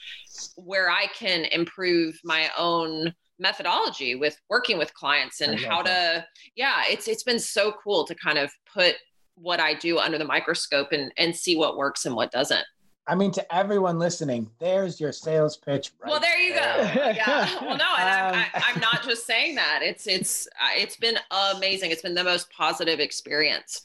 [0.56, 6.14] where I can improve my own methodology with working with clients and how that.
[6.14, 8.96] to yeah it's it's been so cool to kind of put
[9.36, 12.66] what I do under the microscope and and see what works and what doesn't.
[13.08, 15.92] I mean, to everyone listening, there's your sales pitch.
[16.00, 16.94] Right well, there you there.
[16.96, 17.02] go.
[17.16, 17.50] yeah.
[17.62, 19.82] Well, no, and um, I'm, I, am not just saying that.
[19.84, 21.18] It's it's uh, it's been
[21.56, 21.92] amazing.
[21.92, 23.82] It's been the most positive experience.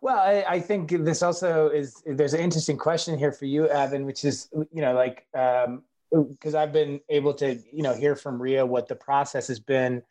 [0.00, 2.02] Well, I, I think this also is.
[2.04, 6.60] There's an interesting question here for you, Evan, which is, you know, like because um,
[6.60, 10.02] I've been able to, you know, hear from Ria what the process has been,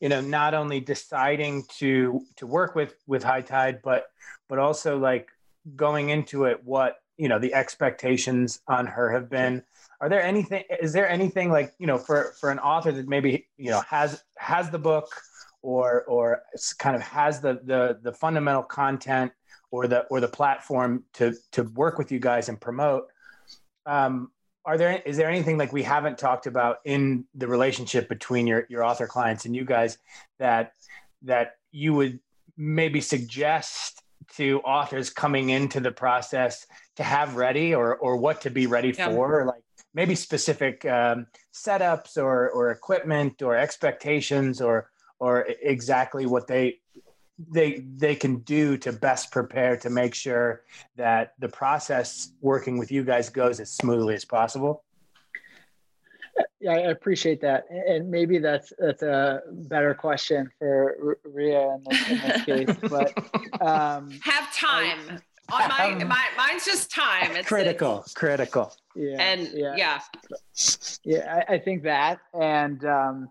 [0.00, 4.06] you know, not only deciding to to work with with High Tide, but
[4.48, 5.28] but also like
[5.76, 9.62] going into it, what you know the expectations on her have been
[10.00, 13.46] are there anything is there anything like you know for for an author that maybe
[13.56, 15.08] you know has has the book
[15.62, 16.42] or or
[16.78, 19.32] kind of has the the the fundamental content
[19.70, 23.04] or the or the platform to to work with you guys and promote
[23.86, 24.30] um
[24.64, 28.66] are there is there anything like we haven't talked about in the relationship between your
[28.68, 29.98] your author clients and you guys
[30.38, 30.72] that
[31.22, 32.20] that you would
[32.56, 34.02] maybe suggest
[34.36, 38.90] to authors coming into the process to have ready or or what to be ready
[38.90, 39.10] yeah.
[39.10, 39.62] for like
[39.94, 46.78] maybe specific um, setups or or equipment or expectations or or exactly what they
[47.50, 50.62] they they can do to best prepare to make sure
[50.96, 54.84] that the process working with you guys goes as smoothly as possible
[56.60, 62.10] yeah, I appreciate that, and maybe that's that's a better question for Ria in this,
[62.10, 62.88] in this case.
[62.88, 64.98] But um, have time.
[65.10, 65.18] I,
[65.60, 67.36] On my, um, my, mine's just time.
[67.36, 68.74] It's critical, it's, critical.
[68.96, 70.00] Yeah, and yeah, yeah,
[71.04, 73.28] yeah I, I think that, and um,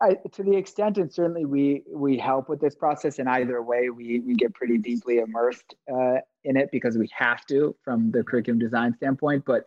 [0.00, 3.90] I, to the extent and certainly we we help with this process in either way
[3.90, 8.22] we we get pretty deeply immersed uh, in it because we have to from the
[8.22, 9.64] curriculum design standpoint but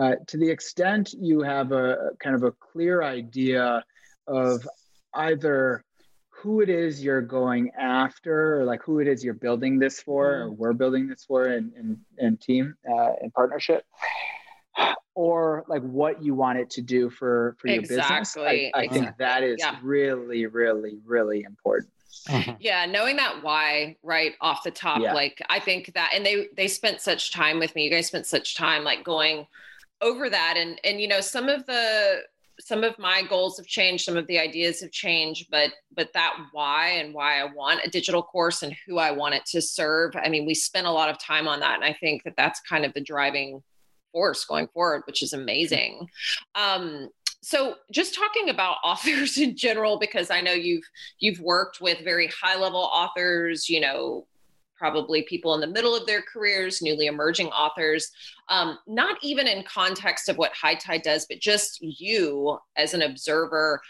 [0.00, 3.84] uh, to the extent you have a kind of a clear idea
[4.26, 4.66] of
[5.14, 5.84] either
[6.40, 10.42] who it is you're going after or like who it is you're building this for
[10.42, 10.56] or mm-hmm.
[10.56, 13.84] we're building this for and and, and team uh, in partnership
[15.14, 18.72] or like what you want it to do for for your Exactly, business.
[18.74, 19.76] I, I think that is Yeah.
[19.82, 21.92] really, really, really important.
[22.28, 22.56] Mhm.
[22.60, 25.14] yeah knowing that why right off the top Yeah.
[25.14, 28.26] like i think that and they they spent such time with me you guys spent
[28.26, 29.46] such time like going
[30.00, 32.22] over that and and you know some of the
[32.70, 36.32] some of my goals have changed some of the ideas have changed but but that
[36.52, 40.12] why and why i want a digital course and who i want it to serve
[40.14, 42.60] i mean we spent a lot of time on that and i think that that's
[42.60, 43.60] kind of the driving
[44.12, 46.08] force going forward which is amazing.
[46.54, 47.08] Um
[47.42, 52.28] so just talking about authors in general because i know you've you've worked with very
[52.28, 54.26] high level authors you know
[54.80, 58.10] probably people in the middle of their careers newly emerging authors
[58.48, 63.02] um, not even in context of what high tide does but just you as an
[63.02, 63.80] observer.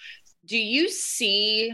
[0.44, 1.72] Do you see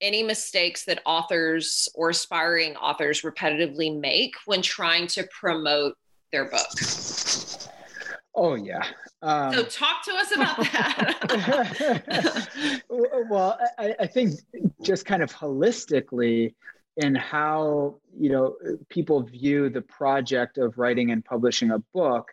[0.00, 5.96] any mistakes that authors or aspiring authors repetitively make when trying to promote
[6.30, 6.68] their book?
[8.34, 8.84] Oh yeah.
[9.22, 12.48] Um, so talk to us about that.
[13.30, 14.40] Well, I, I think
[14.82, 16.54] just kind of holistically
[16.96, 18.56] in how you know
[18.88, 22.30] people view the project of writing and publishing a book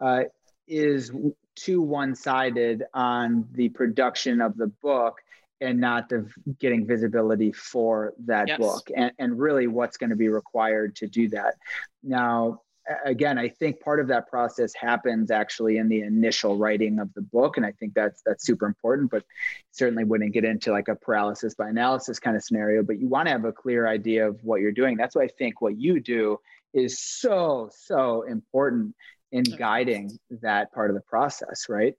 [0.00, 0.24] uh,
[0.68, 1.10] is
[1.54, 5.18] too one-sided on the production of the book
[5.60, 8.58] and not the getting visibility for that Yes.
[8.58, 11.54] book and, and really what's going to be required to do that
[12.02, 12.60] now
[13.04, 17.22] again i think part of that process happens actually in the initial writing of the
[17.22, 19.24] book and i think that's that's super important but
[19.70, 23.26] certainly wouldn't get into like a paralysis by analysis kind of scenario but you want
[23.26, 24.96] to have a clear idea of what you're doing.
[24.96, 26.38] That's why i think what you do
[26.74, 28.94] is so so important
[29.30, 31.94] in guiding that part of the process right?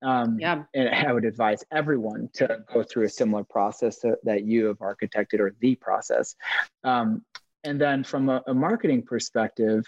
[0.00, 0.62] Um, yeah.
[0.74, 5.40] and I would advise everyone to go through a similar process that you have architected
[5.40, 6.36] or the process.
[6.84, 7.24] Um,
[7.64, 9.84] and then from a, a marketing perspective,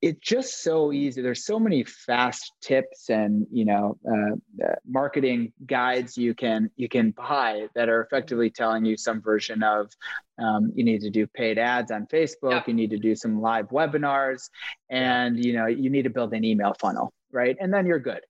[0.00, 1.22] it's just so easy.
[1.22, 6.88] There's so many fast tips and you know uh, uh, marketing guides you can you
[6.88, 9.90] can buy that are effectively telling you some version of
[10.38, 12.62] um, you need to do paid ads on Facebook, Yeah.
[12.66, 14.50] you need to do some live webinars,
[14.90, 17.56] and you know you need to build an email funnel, right?
[17.60, 18.20] And then you're good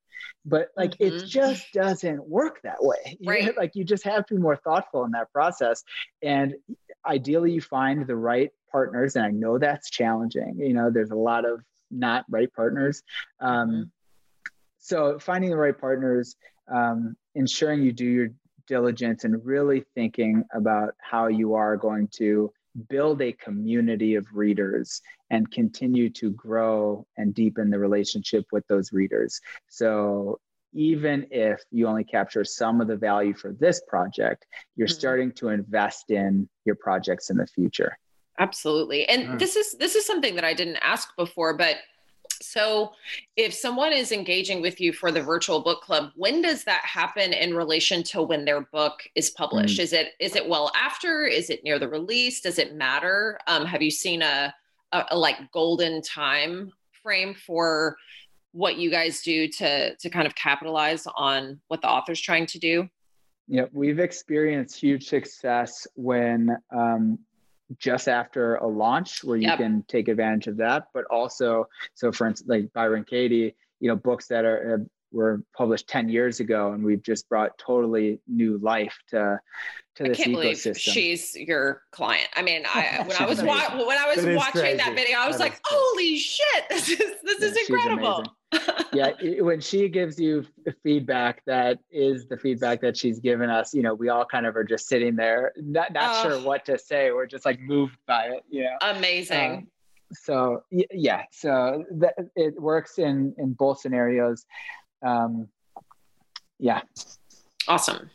[0.44, 1.26] but like it Mhm.
[1.26, 3.56] just doesn't work that way You know, Right.
[3.56, 5.82] like you just have to be more thoughtful in that process
[6.22, 6.54] and
[7.06, 11.16] ideally you find the right partners and i know that's challenging you know there's a
[11.16, 13.02] lot of not right partners
[13.40, 13.90] um, Mhm.
[14.78, 16.36] so finding the right partners
[16.68, 18.28] um, ensuring you do your
[18.66, 22.50] diligence and really thinking about how you are going to
[22.88, 28.92] build a community of readers and continue to grow and deepen the relationship with those
[28.92, 30.38] readers so
[30.72, 34.46] even if you only capture some of the value for this project
[34.76, 34.92] you're Mhm.
[34.92, 37.98] starting to invest in your projects in the future.
[38.38, 39.06] Absolutely.
[39.08, 39.38] And Mm.
[39.38, 41.76] this is this is something that i didn't ask before but
[42.40, 42.92] so
[43.36, 47.32] if someone is engaging with you for the virtual book club when does that happen
[47.32, 49.78] in relation to when their book is published?
[49.78, 51.24] Is it is it well after?
[51.26, 52.40] Is it near the release?
[52.40, 53.38] Does it matter?
[53.46, 54.52] Um, have you seen a,
[54.92, 57.96] a, a like golden time frame for
[58.52, 62.58] what you guys do to to kind of capitalize on what the author's trying to
[62.58, 62.88] do
[63.48, 67.18] Yeah, we've experienced huge success when um,
[67.78, 69.58] just after a launch where you Yep.
[69.58, 73.96] can take advantage of that, but also, so for instance, like Byron Katie, you know,
[73.96, 78.58] books that are have, were published 10 years ago and we've just brought totally new
[78.58, 79.38] life to
[79.96, 80.76] to I this can't believe ecosystem.
[80.78, 82.28] she's your client.
[82.34, 85.18] I mean, I when I was wa- when I was That is watching that video,
[85.18, 86.64] I was That like, "Holy shit!
[86.70, 88.24] This is this Yeah, is she's incredible."
[88.92, 90.44] Yeah, when she gives you
[90.82, 94.56] feedback that is the feedback that she's given us, you know, we all kind of
[94.56, 96.28] are just sitting there, not not Oh.
[96.30, 97.10] sure what to say.
[97.12, 98.76] We're just like moved by it, you know.
[98.82, 99.52] Amazing.
[99.52, 99.66] Um,
[100.12, 104.44] so yeah, so that it works in in both scenarios.
[105.02, 105.48] Um,
[106.58, 106.82] yeah,
[107.66, 108.10] awesome.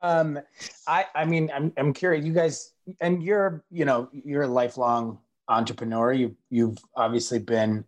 [0.00, 0.40] Um,
[0.86, 2.24] I, I mean, I'm, I'm curious.
[2.24, 5.18] You guys, and you're, you know, you're a lifelong
[5.48, 6.12] entrepreneur.
[6.12, 7.84] You, you've obviously been,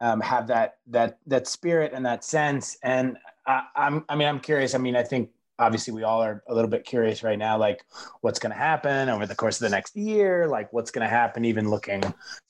[0.00, 2.78] um, have that, that, that spirit and that sense.
[2.82, 4.74] And I, I'm, I mean, I'm curious.
[4.74, 7.84] I mean, I think obviously we all are a little bit curious right now, like
[8.22, 11.10] what's going to happen over the course of the next year, like what's going to
[11.10, 12.02] happen, even looking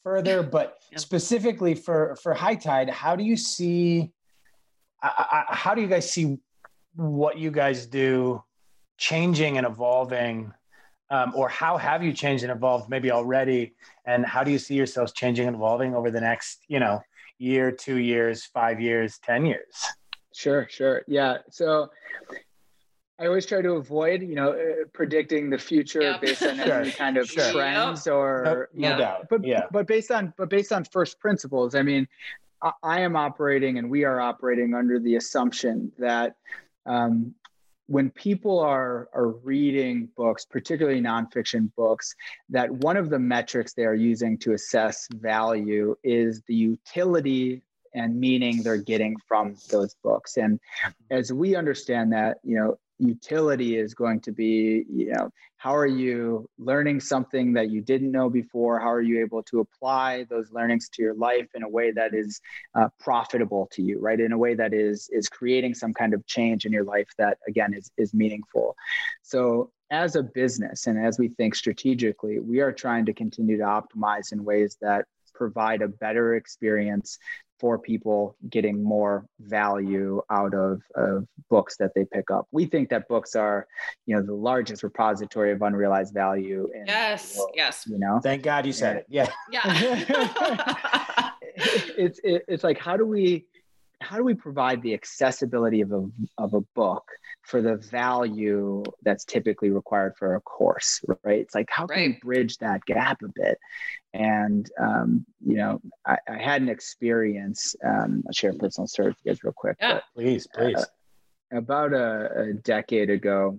[0.05, 0.43] further.
[0.43, 0.99] But Yeah.
[0.99, 4.13] specifically for for High Tide, how do you see?
[5.03, 6.39] I, I, how do you guys see
[6.95, 8.43] what you guys do
[8.97, 10.53] changing and evolving?
[11.13, 13.75] Um, or how have you changed and evolved maybe already?
[14.05, 17.01] And how do you see yourselves changing and evolving over the next, you know,
[17.41, 19.75] year, two years, five years, 10 years?
[20.33, 21.39] sure, sure, yeah.
[21.51, 21.91] So
[23.19, 26.21] I always try to avoid, you know, uh, predicting the future Yep.
[26.21, 27.51] based on Sure, any kind of sure.
[27.53, 28.97] trends No, or no Yeah.
[28.97, 29.27] doubt.
[29.29, 29.65] but yeah.
[29.73, 32.07] but based on but based on first principles i mean
[32.63, 36.37] I, I am operating and we are operating under the assumption that
[36.87, 37.35] um,
[37.91, 42.15] when people are are reading books, particularly nonfiction books,
[42.49, 47.63] that one of the metrics they are using to assess value is the utility
[47.93, 50.37] and meaning they're getting from those books.
[50.37, 50.61] And
[51.11, 55.87] as we understand that, you know, utility is going to be you know how are
[55.87, 58.81] you learning something that you didn't know before?
[58.81, 62.15] How are you able to apply those learnings to your life in a way that
[62.15, 62.41] is
[62.75, 64.19] uh, profitable to you right?
[64.19, 67.39] In a way that is is creating some kind of change in your life that
[67.47, 68.77] again is is meaningful.
[69.23, 73.65] So as a business and as we think strategically we are trying to continue to
[73.65, 75.05] optimize in ways that
[75.41, 77.19] provide a better experience
[77.59, 82.47] for people getting more value out of, of books that they pick up.
[82.53, 83.67] We think that books are,
[84.05, 86.69] you know, the largest repository of unrealized value.
[86.87, 87.85] yes, world, yes.
[87.87, 89.25] You know, thank God you said yeah.
[89.25, 89.31] it.
[89.51, 91.31] Yeah, yeah.
[91.97, 93.47] it's it, it's like how do we
[94.01, 96.07] how do we provide the accessibility of a
[96.39, 97.05] of a book
[97.43, 101.41] for the value that's typically required for a course, right?
[101.41, 102.09] It's like how can right.
[102.11, 103.59] we bridge that gap a bit?
[104.13, 107.77] And um, you know, I, I, had an experience.
[107.85, 109.77] Um, I'll share a personal story with you guys real quick.
[109.81, 110.77] Yeah, but, please, please.
[110.77, 110.85] Uh,
[111.53, 113.59] about a, a, decade ago,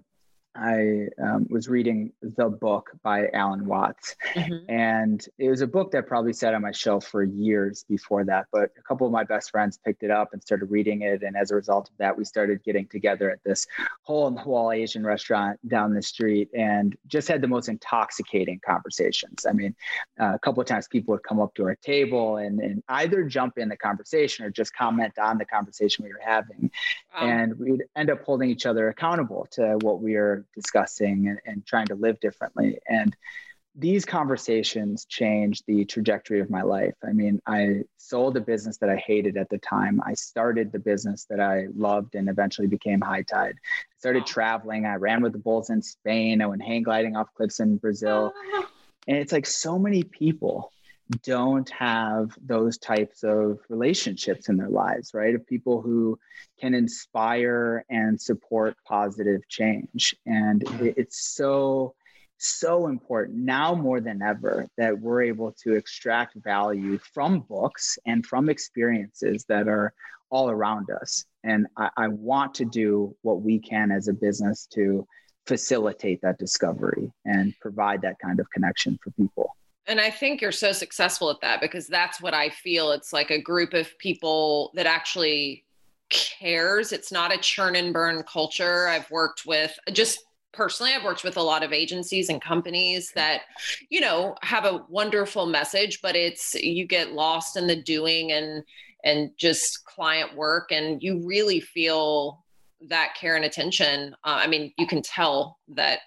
[0.55, 4.15] I um, was reading the book by Alan Watts.
[4.33, 4.69] Mm-hmm.
[4.69, 8.47] And it was a book that probably sat on my shelf for years before that.
[8.51, 11.23] But a couple of my best friends picked it up and started reading it.
[11.23, 13.65] And as a result of that, we started getting together at this
[14.03, 18.59] hole in the wall Asian restaurant down the street and just had the most intoxicating
[18.65, 19.45] conversations.
[19.47, 19.75] I mean,
[20.19, 23.23] uh, a couple of times people would come up to our table and, and either
[23.23, 26.71] jump in the conversation or just comment on the conversation we were having.
[27.13, 27.27] Wow.
[27.27, 31.65] And we'd end up holding each other accountable to what we were discussing and, and
[31.65, 32.79] trying to live differently.
[32.87, 33.15] And
[33.73, 36.93] these conversations changed the trajectory of my life.
[37.07, 40.01] I mean, I sold a business that I hated at the time.
[40.05, 43.55] I started the business that I loved and eventually became high tide.
[43.55, 44.85] I started traveling.
[44.85, 46.41] I ran with the bulls in Spain.
[46.41, 48.33] I went hang gliding off cliffs in Brazil.
[48.53, 48.69] Ah.
[49.07, 50.71] And it's like so many people
[51.23, 55.35] don't have those types of relationships in their lives, right?
[55.35, 56.19] Of people who
[56.59, 60.15] can inspire and support positive change.
[60.25, 61.95] And it's so,
[62.37, 68.25] so important now more than ever that we're able to extract value from books and
[68.25, 69.93] from experiences that are
[70.29, 71.25] all around us.
[71.43, 75.07] And I, I want to do what we can as a business to
[75.45, 79.55] facilitate that discovery and provide that kind of connection for people.
[79.87, 82.91] And I think you're so successful at that because that's what I feel.
[82.91, 85.65] It's like a group of people that actually
[86.09, 86.91] cares.
[86.91, 88.87] It's not a churn and burn culture.
[88.87, 90.19] I've worked with just
[90.53, 93.43] personally i've worked with a lot of agencies and companies that
[93.89, 98.63] you know have a wonderful message but it's you get lost in the doing and
[99.03, 102.43] and just client work and you really feel
[102.81, 105.99] that care and attention uh, i mean you can tell that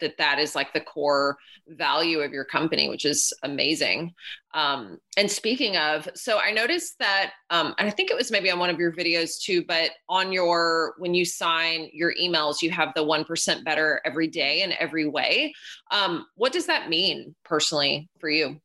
[0.00, 1.36] that that is like the core
[1.68, 4.12] value of your company, which is amazing.
[4.54, 8.50] Um, and speaking of, so I noticed that, um, and I think it was maybe
[8.50, 12.70] on one of your videos too, but on your, when you sign your emails, you
[12.70, 15.52] have the 1% better every day in every way.
[15.90, 18.60] Um, what does that mean personally for you?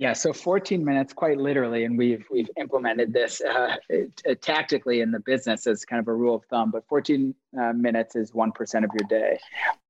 [0.00, 3.76] Yeah, so 14 minutes, quite literally, and we've we've implemented this uh,
[4.40, 6.70] tactically in the business as kind of a rule of thumb.
[6.70, 9.38] But 14 uh, minutes is one percent of your day,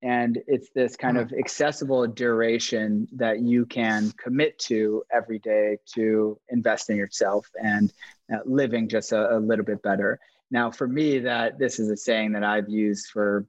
[0.03, 6.41] and it's this kind of accessible duration that you can commit to every day to
[6.49, 7.93] invest in yourself and
[8.35, 10.19] uh, living just a, a little bit better.
[10.51, 13.47] Now, for me, that this is a saying that I've used for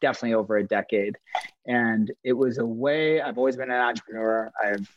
[0.00, 1.16] definitely over a decade,
[1.66, 3.20] and it was a way.
[3.20, 4.50] I've always been an entrepreneur.
[4.62, 4.88] I've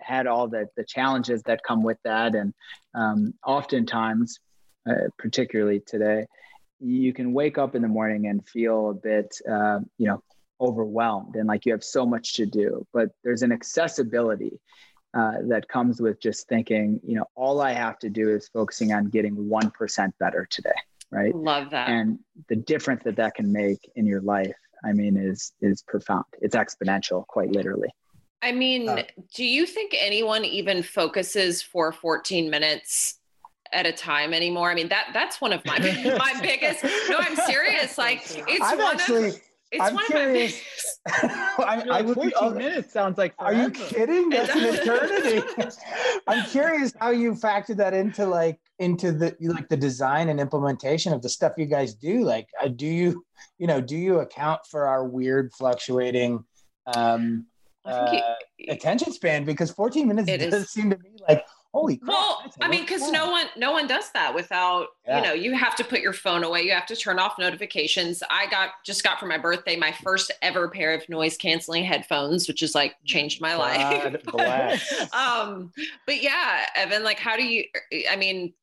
[0.00, 2.54] had all the the challenges that come with that, and
[2.94, 4.38] um, oftentimes,
[4.88, 6.26] uh, particularly today,
[6.80, 10.22] you can wake up in the morning and feel a bit, uh, you know,
[10.60, 12.86] overwhelmed and like you have so much to do.
[12.92, 14.60] But there's an accessibility
[15.14, 18.92] uh, that comes with just thinking, you know, all I have to do is focusing
[18.92, 20.70] on getting 1% better today.
[21.10, 21.34] Right.
[21.34, 21.88] Love that.
[21.88, 26.24] And the difference that that can make in your life, I mean, is, is profound.
[26.40, 27.88] It's exponential, quite literally.
[28.42, 29.02] I mean, uh,
[29.34, 33.18] do you think anyone even focuses for 14 minutes
[33.72, 34.70] at a time anymore.
[34.70, 35.78] I mean that that's one of my
[36.18, 36.84] my biggest.
[37.08, 37.98] No, I'm serious.
[37.98, 39.40] Like it's I've one actually, of
[39.72, 40.52] it's I'm one curious.
[40.52, 40.87] of my
[41.58, 43.54] I, I would 14 be, minutes sounds like forever.
[43.54, 44.28] Are you kidding?
[44.30, 45.72] That's an eternity.
[46.26, 51.12] I'm curious how you factor that into like into the like the design and implementation
[51.12, 52.24] of the stuff you guys do.
[52.24, 53.24] Like, uh, do you
[53.58, 56.44] you know do you account for our weird fluctuating
[56.94, 57.46] um,
[57.84, 58.20] uh,
[58.68, 59.44] attention span?
[59.44, 60.70] Because 14 minutes does is.
[60.70, 61.44] seem to me like
[61.74, 62.08] Holy crap!
[62.08, 65.18] Well, I mean, because no one, no one does that without, Yeah.
[65.18, 66.62] you know, you have to put your phone away.
[66.62, 68.22] You have to turn off notifications.
[68.30, 72.48] I got just got for my birthday my first ever pair of noise canceling headphones,
[72.48, 74.02] which has like changed my life.
[74.02, 75.14] God bless.
[75.14, 75.70] um,
[76.06, 77.64] but yeah, Evan, like, how do you?
[78.10, 78.54] I mean,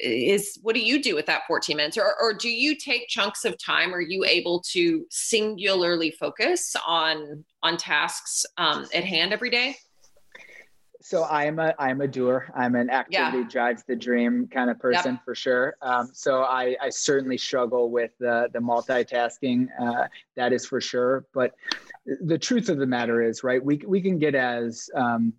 [0.00, 3.44] is what do you do with that 14 minutes, or or do you take chunks
[3.44, 3.94] of time?
[3.94, 9.76] Are you able to singularly focus on on tasks um, at hand every day?
[11.08, 12.52] So I'm a I'm a doer.
[12.54, 15.74] I'm an activity drives the dream kind of person for sure.
[15.80, 19.68] Um, so I, I certainly struggle with the the multitasking.
[19.80, 21.24] Uh, that is for sure.
[21.32, 21.54] But
[22.04, 23.64] the truth of the matter is, right?
[23.64, 25.32] We we can get as um,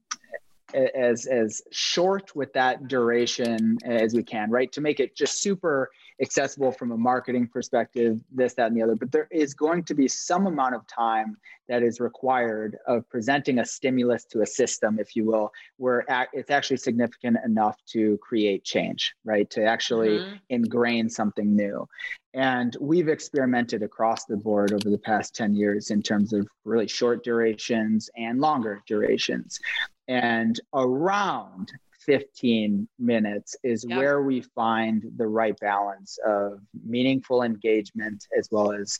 [0.74, 4.72] as as short with that duration as we can, right?
[4.72, 5.91] To make it just super
[6.22, 8.95] accessible from a marketing perspective, this, that, and the other.
[8.95, 13.59] But there is going to be some amount of time that is required of presenting
[13.59, 18.63] a stimulus to a system, if you will, where it's actually significant enough to create
[18.63, 19.49] change, right?
[19.51, 20.36] To actually mm-hmm.
[20.49, 21.88] ingrain something new.
[22.34, 26.88] And we've experimented across the board over the past 10 years in terms of really
[26.88, 29.59] short durations and longer durations.
[30.07, 31.72] And around
[32.06, 33.97] 15 minutes is yep.
[33.97, 39.00] where we find the right balance of meaningful engagement as well as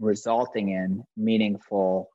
[0.00, 2.10] resulting in meaningful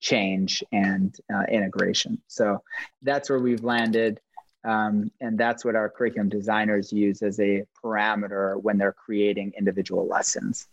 [0.00, 2.20] change and uh, integration.
[2.26, 2.62] So
[3.02, 4.20] that's where we've landed.
[4.64, 10.06] Um, and that's what our curriculum designers use as a parameter when they're creating individual
[10.06, 10.66] lessons.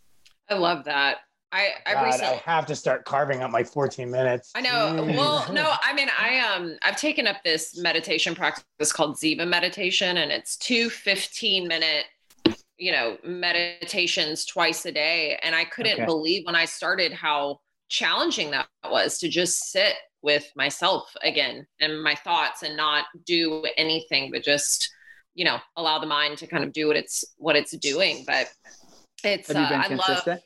[0.50, 1.18] I love that.
[1.54, 4.52] I I, God, recently, I have to start carving up my 14 minutes.
[4.56, 5.06] I know.
[5.16, 10.18] Well, no, I mean, I um, I've taken up this meditation practice called Ziva meditation,
[10.18, 12.06] and it's two 15 minute,
[12.78, 15.40] you know, meditations twice a day.
[15.44, 16.06] And I couldn't okay.
[16.06, 19.94] believe when I started how challenging that was to just sit
[20.24, 24.90] with myself again and my thoughts and not do anything, but just,
[25.36, 28.24] you know, allow the mind to kind of do what it's what it's doing.
[28.26, 28.52] But
[29.24, 30.40] it's Have you been uh, I love.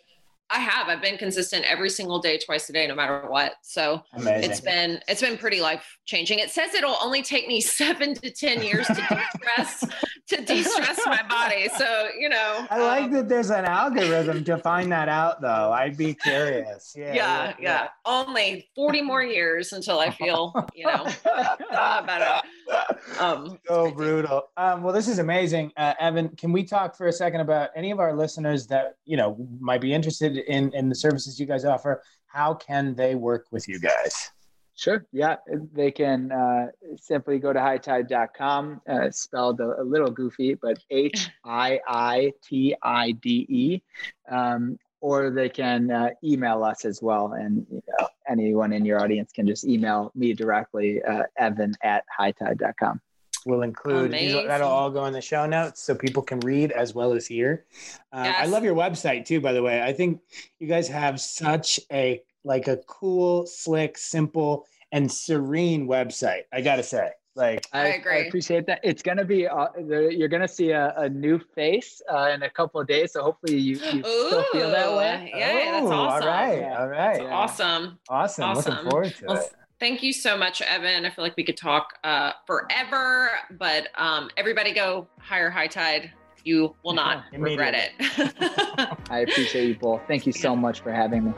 [0.50, 0.88] I have.
[0.88, 3.54] I've been consistent every single day, twice a day, no matter what.
[3.62, 4.50] So Amazing.
[4.50, 6.40] it's been it's been pretty life changing.
[6.40, 9.86] It says it'll only take me seven to ten years to de-stress
[10.28, 11.70] to de-stress my body.
[11.78, 15.72] So you know, I like um, that there's an algorithm to find that out, though.
[15.74, 16.94] I'd be curious.
[16.96, 21.08] Yeah, yeah, yeah, Only forty more years until I feel you know
[21.74, 22.48] uh, better.
[23.20, 24.50] Um, so brutal.
[24.58, 26.30] Um, well, this is amazing, uh, Evan.
[26.30, 29.82] Can we talk for a second about any of our listeners that you know might
[29.82, 32.02] be interested in in the services you guys offer?
[32.28, 34.32] How can they work with you guys?
[34.78, 35.04] Sure.
[35.12, 35.38] Yeah.
[35.74, 41.32] They can uh, simply go to hiitide.com, uh, spelled a, a, little goofy, but H
[41.44, 43.82] I I T I D E.
[44.30, 47.34] Um, or they can uh, email us as well.
[47.34, 52.04] And you know, anyone in your audience can just email me directly, uh, evan at
[52.20, 53.02] hiitide.com.
[53.46, 56.94] We'll include these, that'll all go in the show notes so people can read as
[56.94, 57.66] well as hear.
[58.12, 58.36] Uh, yes.
[58.40, 59.82] I love your website too, by the way.
[59.82, 60.20] I think
[60.60, 66.44] you guys have such a like a cool, slick, simple, and serene website.
[66.52, 67.12] I gotta say.
[67.38, 68.14] Like I, I agree.
[68.14, 68.80] I appreciate that.
[68.84, 72.82] It's gonna be uh, you're gonna see a, a new face uh, in a couple
[72.82, 73.14] of days.
[73.14, 75.32] So hopefully you, you still feel that way.
[75.36, 75.94] Yeah, that's awesome.
[75.94, 77.20] All right, all right.
[77.20, 78.00] That's awesome.
[78.10, 78.44] awesome.
[78.44, 78.74] Awesome.
[78.74, 79.54] Looking forward to well, it.
[79.80, 81.06] Thank you so much, Evan.
[81.06, 86.12] I feel like we could talk uh, forever, but um, everybody go hire High Tide.
[86.44, 88.98] You will not regret it.
[89.12, 90.02] I appreciate you both.
[90.08, 91.34] Thank you so much for having me.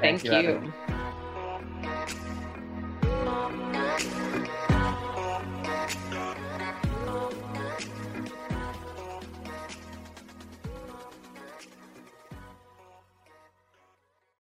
[0.00, 0.72] Thank, Thank you.
[0.88, 0.95] you